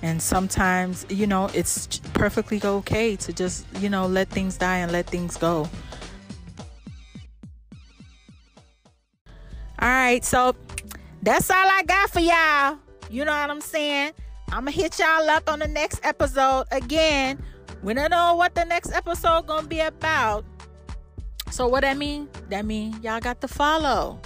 and 0.01 0.21
sometimes, 0.21 1.05
you 1.09 1.27
know, 1.27 1.49
it's 1.53 1.99
perfectly 2.13 2.61
okay 2.63 3.15
to 3.17 3.33
just, 3.33 3.65
you 3.79 3.89
know, 3.89 4.07
let 4.07 4.29
things 4.29 4.57
die 4.57 4.77
and 4.77 4.91
let 4.91 5.07
things 5.07 5.37
go. 5.37 5.69
All 9.81 9.87
right, 9.87 10.23
so 10.23 10.55
that's 11.21 11.49
all 11.49 11.57
I 11.57 11.83
got 11.83 12.09
for 12.09 12.19
y'all. 12.19 12.77
You 13.09 13.25
know 13.25 13.31
what 13.31 13.49
I'm 13.49 13.61
saying? 13.61 14.11
I'm 14.49 14.65
gonna 14.65 14.71
hit 14.71 14.99
y'all 14.99 15.29
up 15.29 15.49
on 15.49 15.59
the 15.59 15.67
next 15.67 16.05
episode 16.05 16.65
again. 16.71 17.41
We 17.81 17.93
don't 17.93 18.11
know 18.11 18.35
what 18.35 18.55
the 18.55 18.65
next 18.65 18.91
episode 18.91 19.47
gonna 19.47 19.67
be 19.67 19.79
about. 19.79 20.43
So 21.51 21.67
what 21.67 21.81
that 21.81 21.97
mean? 21.97 22.27
That 22.49 22.65
mean 22.65 22.99
y'all 23.01 23.19
got 23.19 23.41
to 23.41 23.47
follow. 23.47 24.19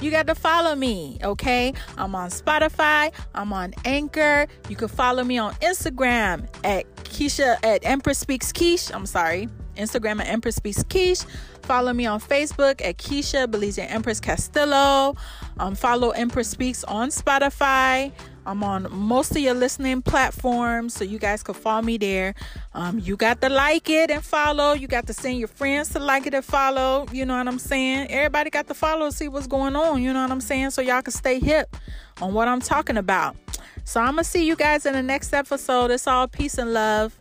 You 0.00 0.10
got 0.10 0.26
to 0.28 0.34
follow 0.34 0.74
me, 0.74 1.18
okay? 1.22 1.74
I'm 1.98 2.14
on 2.14 2.30
Spotify. 2.30 3.12
I'm 3.34 3.52
on 3.52 3.74
Anchor. 3.84 4.46
You 4.68 4.76
can 4.76 4.88
follow 4.88 5.22
me 5.24 5.36
on 5.36 5.52
Instagram 5.56 6.48
at 6.64 6.92
Keisha 7.04 7.56
at 7.62 7.84
Empress 7.84 8.18
Speaks 8.18 8.50
Keish. 8.50 8.94
I'm 8.94 9.04
sorry, 9.04 9.48
Instagram 9.76 10.20
at 10.20 10.28
Empress 10.28 10.56
Speaks 10.56 10.82
Keish. 10.84 11.26
Follow 11.62 11.92
me 11.92 12.06
on 12.06 12.18
Facebook 12.18 12.80
at 12.82 12.96
Keisha 12.96 13.50
Belize 13.50 13.78
Empress 13.78 14.20
Castillo. 14.20 15.16
Um, 15.58 15.74
follow 15.74 16.10
Empress 16.10 16.48
Speaks 16.48 16.82
on 16.84 17.10
Spotify. 17.10 18.10
I'm 18.50 18.64
on 18.64 18.88
most 18.90 19.30
of 19.30 19.36
your 19.36 19.54
listening 19.54 20.02
platforms, 20.02 20.94
so 20.94 21.04
you 21.04 21.20
guys 21.20 21.40
can 21.44 21.54
follow 21.54 21.82
me 21.82 21.98
there. 21.98 22.34
Um, 22.74 22.98
you 22.98 23.16
got 23.16 23.40
to 23.42 23.48
like 23.48 23.88
it 23.88 24.10
and 24.10 24.24
follow. 24.24 24.72
You 24.72 24.88
got 24.88 25.06
to 25.06 25.12
send 25.12 25.38
your 25.38 25.46
friends 25.46 25.90
to 25.90 26.00
like 26.00 26.26
it 26.26 26.34
and 26.34 26.44
follow. 26.44 27.06
You 27.12 27.26
know 27.26 27.38
what 27.38 27.46
I'm 27.46 27.60
saying? 27.60 28.10
Everybody 28.10 28.50
got 28.50 28.66
to 28.66 28.74
follow, 28.74 29.08
see 29.10 29.28
what's 29.28 29.46
going 29.46 29.76
on. 29.76 30.02
You 30.02 30.12
know 30.12 30.22
what 30.22 30.32
I'm 30.32 30.40
saying? 30.40 30.70
So 30.70 30.82
y'all 30.82 31.00
can 31.00 31.12
stay 31.12 31.38
hip 31.38 31.76
on 32.20 32.34
what 32.34 32.48
I'm 32.48 32.60
talking 32.60 32.96
about. 32.96 33.36
So 33.84 34.00
I'm 34.00 34.14
gonna 34.14 34.24
see 34.24 34.44
you 34.44 34.56
guys 34.56 34.84
in 34.84 34.94
the 34.94 35.02
next 35.02 35.32
episode. 35.32 35.92
It's 35.92 36.08
all 36.08 36.26
peace 36.26 36.58
and 36.58 36.72
love. 36.72 37.16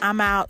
I'm 0.00 0.20
out. 0.20 0.48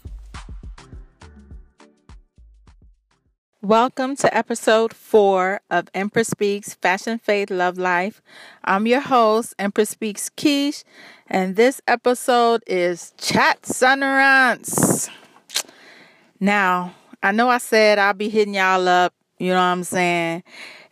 Welcome 3.65 4.17
to 4.17 4.37
episode 4.37 4.93
four 4.93 5.61
of 5.71 5.87
Empress 5.95 6.27
Speaks 6.27 6.75
Fashion, 6.75 7.17
Faith, 7.17 7.49
Love 7.49 7.79
Life. 7.79 8.21
I'm 8.65 8.89
your 8.89 8.99
host, 8.99 9.55
Empress 9.57 9.91
Speaks 9.91 10.29
Keish, 10.31 10.83
and 11.29 11.55
this 11.55 11.81
episode 11.87 12.65
is 12.67 13.13
Chat 13.19 13.63
Sunrance. 13.63 15.09
Now, 16.41 16.97
I 17.23 17.31
know 17.31 17.51
I 17.51 17.59
said 17.59 18.01
I'll 18.01 18.15
be 18.15 18.29
hitting 18.29 18.55
y'all 18.55 18.89
up, 18.89 19.15
you 19.39 19.51
know 19.51 19.55
what 19.55 19.61
I'm 19.61 19.85
saying, 19.85 20.43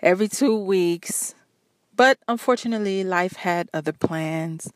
every 0.00 0.28
two 0.28 0.56
weeks, 0.56 1.34
but 1.96 2.18
unfortunately, 2.28 3.02
life 3.02 3.34
had 3.34 3.68
other 3.74 3.92
plans. 3.92 4.72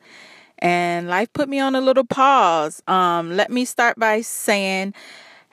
And 0.59 1.07
life 1.09 1.33
put 1.33 1.49
me 1.49 1.61
on 1.61 1.77
a 1.77 1.81
little 1.81 2.05
pause. 2.07 2.83
Um, 2.89 3.37
let 3.37 3.53
me 3.53 3.65
start 3.65 4.01
by 4.01 4.23
saying 4.23 4.95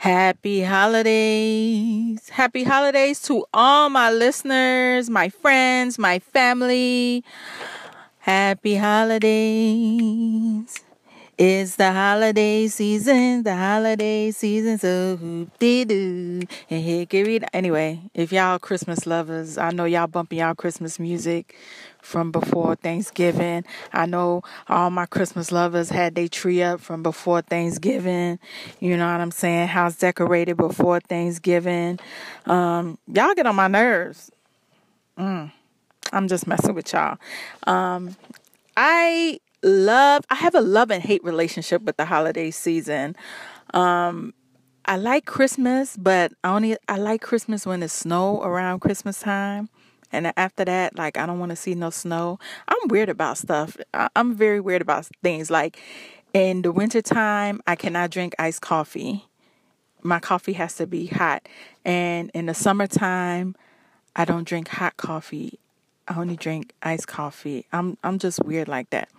Happy 0.02 0.64
holidays. 0.64 2.30
Happy 2.30 2.64
holidays 2.64 3.22
to 3.22 3.46
all 3.54 3.88
my 3.88 4.10
listeners, 4.10 5.12
my 5.12 5.30
friends, 5.30 6.00
my 6.00 6.18
family. 6.18 7.24
Happy 8.18 8.78
holidays. 8.78 10.51
It's 11.44 11.76
the 11.76 11.92
holiday 11.92 12.68
season, 12.68 13.42
the 13.42 13.56
holiday 13.56 14.30
season, 14.30 14.78
so 14.78 15.18
hoop 15.18 15.50
dee 15.58 15.86
doo 15.86 16.42
and 16.70 16.84
hickory. 16.84 17.40
Anyway, 17.52 18.00
if 18.14 18.32
y'all 18.32 18.60
Christmas 18.60 19.08
lovers, 19.08 19.58
I 19.58 19.72
know 19.72 19.86
y'all 19.86 20.06
bumping 20.06 20.38
y'all 20.38 20.54
Christmas 20.54 21.00
music 21.00 21.56
from 22.00 22.32
before 22.32 22.76
Thanksgiving. 22.76 23.66
I 23.92 24.06
know 24.06 24.44
all 24.70 24.92
my 24.92 25.08
Christmas 25.08 25.52
lovers 25.52 25.90
had 25.90 26.14
their 26.14 26.28
tree 26.28 26.62
up 26.62 26.80
from 26.80 27.02
before 27.02 27.42
Thanksgiving. 27.42 28.38
You 28.80 28.96
know 28.96 29.12
what 29.12 29.20
I'm 29.20 29.32
saying? 29.32 29.70
House 29.70 29.96
decorated 29.96 30.58
before 30.58 31.00
Thanksgiving. 31.00 31.98
Um, 32.46 33.00
y'all 33.08 33.34
get 33.34 33.48
on 33.48 33.56
my 33.56 33.68
nerves. 33.68 34.30
Mm, 35.18 35.52
I'm 36.14 36.28
just 36.28 36.46
messing 36.46 36.76
with 36.76 36.94
y'all. 36.94 37.18
Um, 37.66 38.16
I 38.78 39.40
love 39.64 40.26
I 40.30 40.36
have 40.36 40.56
a 40.56 40.62
love 40.62 40.92
and 40.92 41.04
hate 41.04 41.24
relationship 41.24 41.84
with 41.84 41.98
the 41.98 42.06
holiday 42.06 42.52
season. 42.52 43.16
Um 43.74 44.34
I 44.86 44.98
like 44.98 45.26
Christmas, 45.26 45.96
but 45.96 46.34
I 46.44 46.50
only 46.56 46.76
I 46.88 46.98
like 46.98 47.22
Christmas 47.22 47.66
when 47.66 47.84
it's 47.84 47.94
snow 47.94 48.42
around 48.42 48.80
Christmas 48.80 49.20
time. 49.20 49.70
And 50.12 50.34
after 50.36 50.66
that, 50.66 50.98
like 50.98 51.18
I 51.18 51.26
don't 51.26 51.40
want 51.40 51.52
to 51.52 51.56
see 51.56 51.76
no 51.76 51.90
snow. 51.90 52.40
I'm 52.68 52.88
weird 52.88 53.10
about 53.10 53.38
stuff. 53.38 53.78
I'm 54.16 54.36
very 54.36 54.60
weird 54.60 54.82
about 54.82 55.08
things. 55.24 55.50
Like 55.52 55.80
in 56.34 56.64
the 56.64 56.72
wintertime, 56.72 57.62
I 57.68 57.76
cannot 57.76 58.10
drink 58.10 58.36
iced 58.40 58.62
coffee. 58.62 59.28
My 60.02 60.20
coffee 60.20 60.54
has 60.54 60.76
to 60.76 60.88
be 60.88 61.08
hot. 61.08 61.48
And 61.86 62.32
in 62.34 62.48
the 62.48 62.54
summertime, 62.54 63.56
I 64.16 64.26
don't 64.26 64.48
drink 64.48 64.68
hot 64.68 64.98
coffee. 64.98 65.60
I 66.08 66.20
only 66.20 66.36
drink 66.36 66.74
iced 66.82 67.08
coffee. 67.08 67.68
I'm 67.72 67.98
I'm 68.04 68.18
just 68.18 68.44
weird 68.44 68.68
like 68.68 68.90
that. 68.90 69.10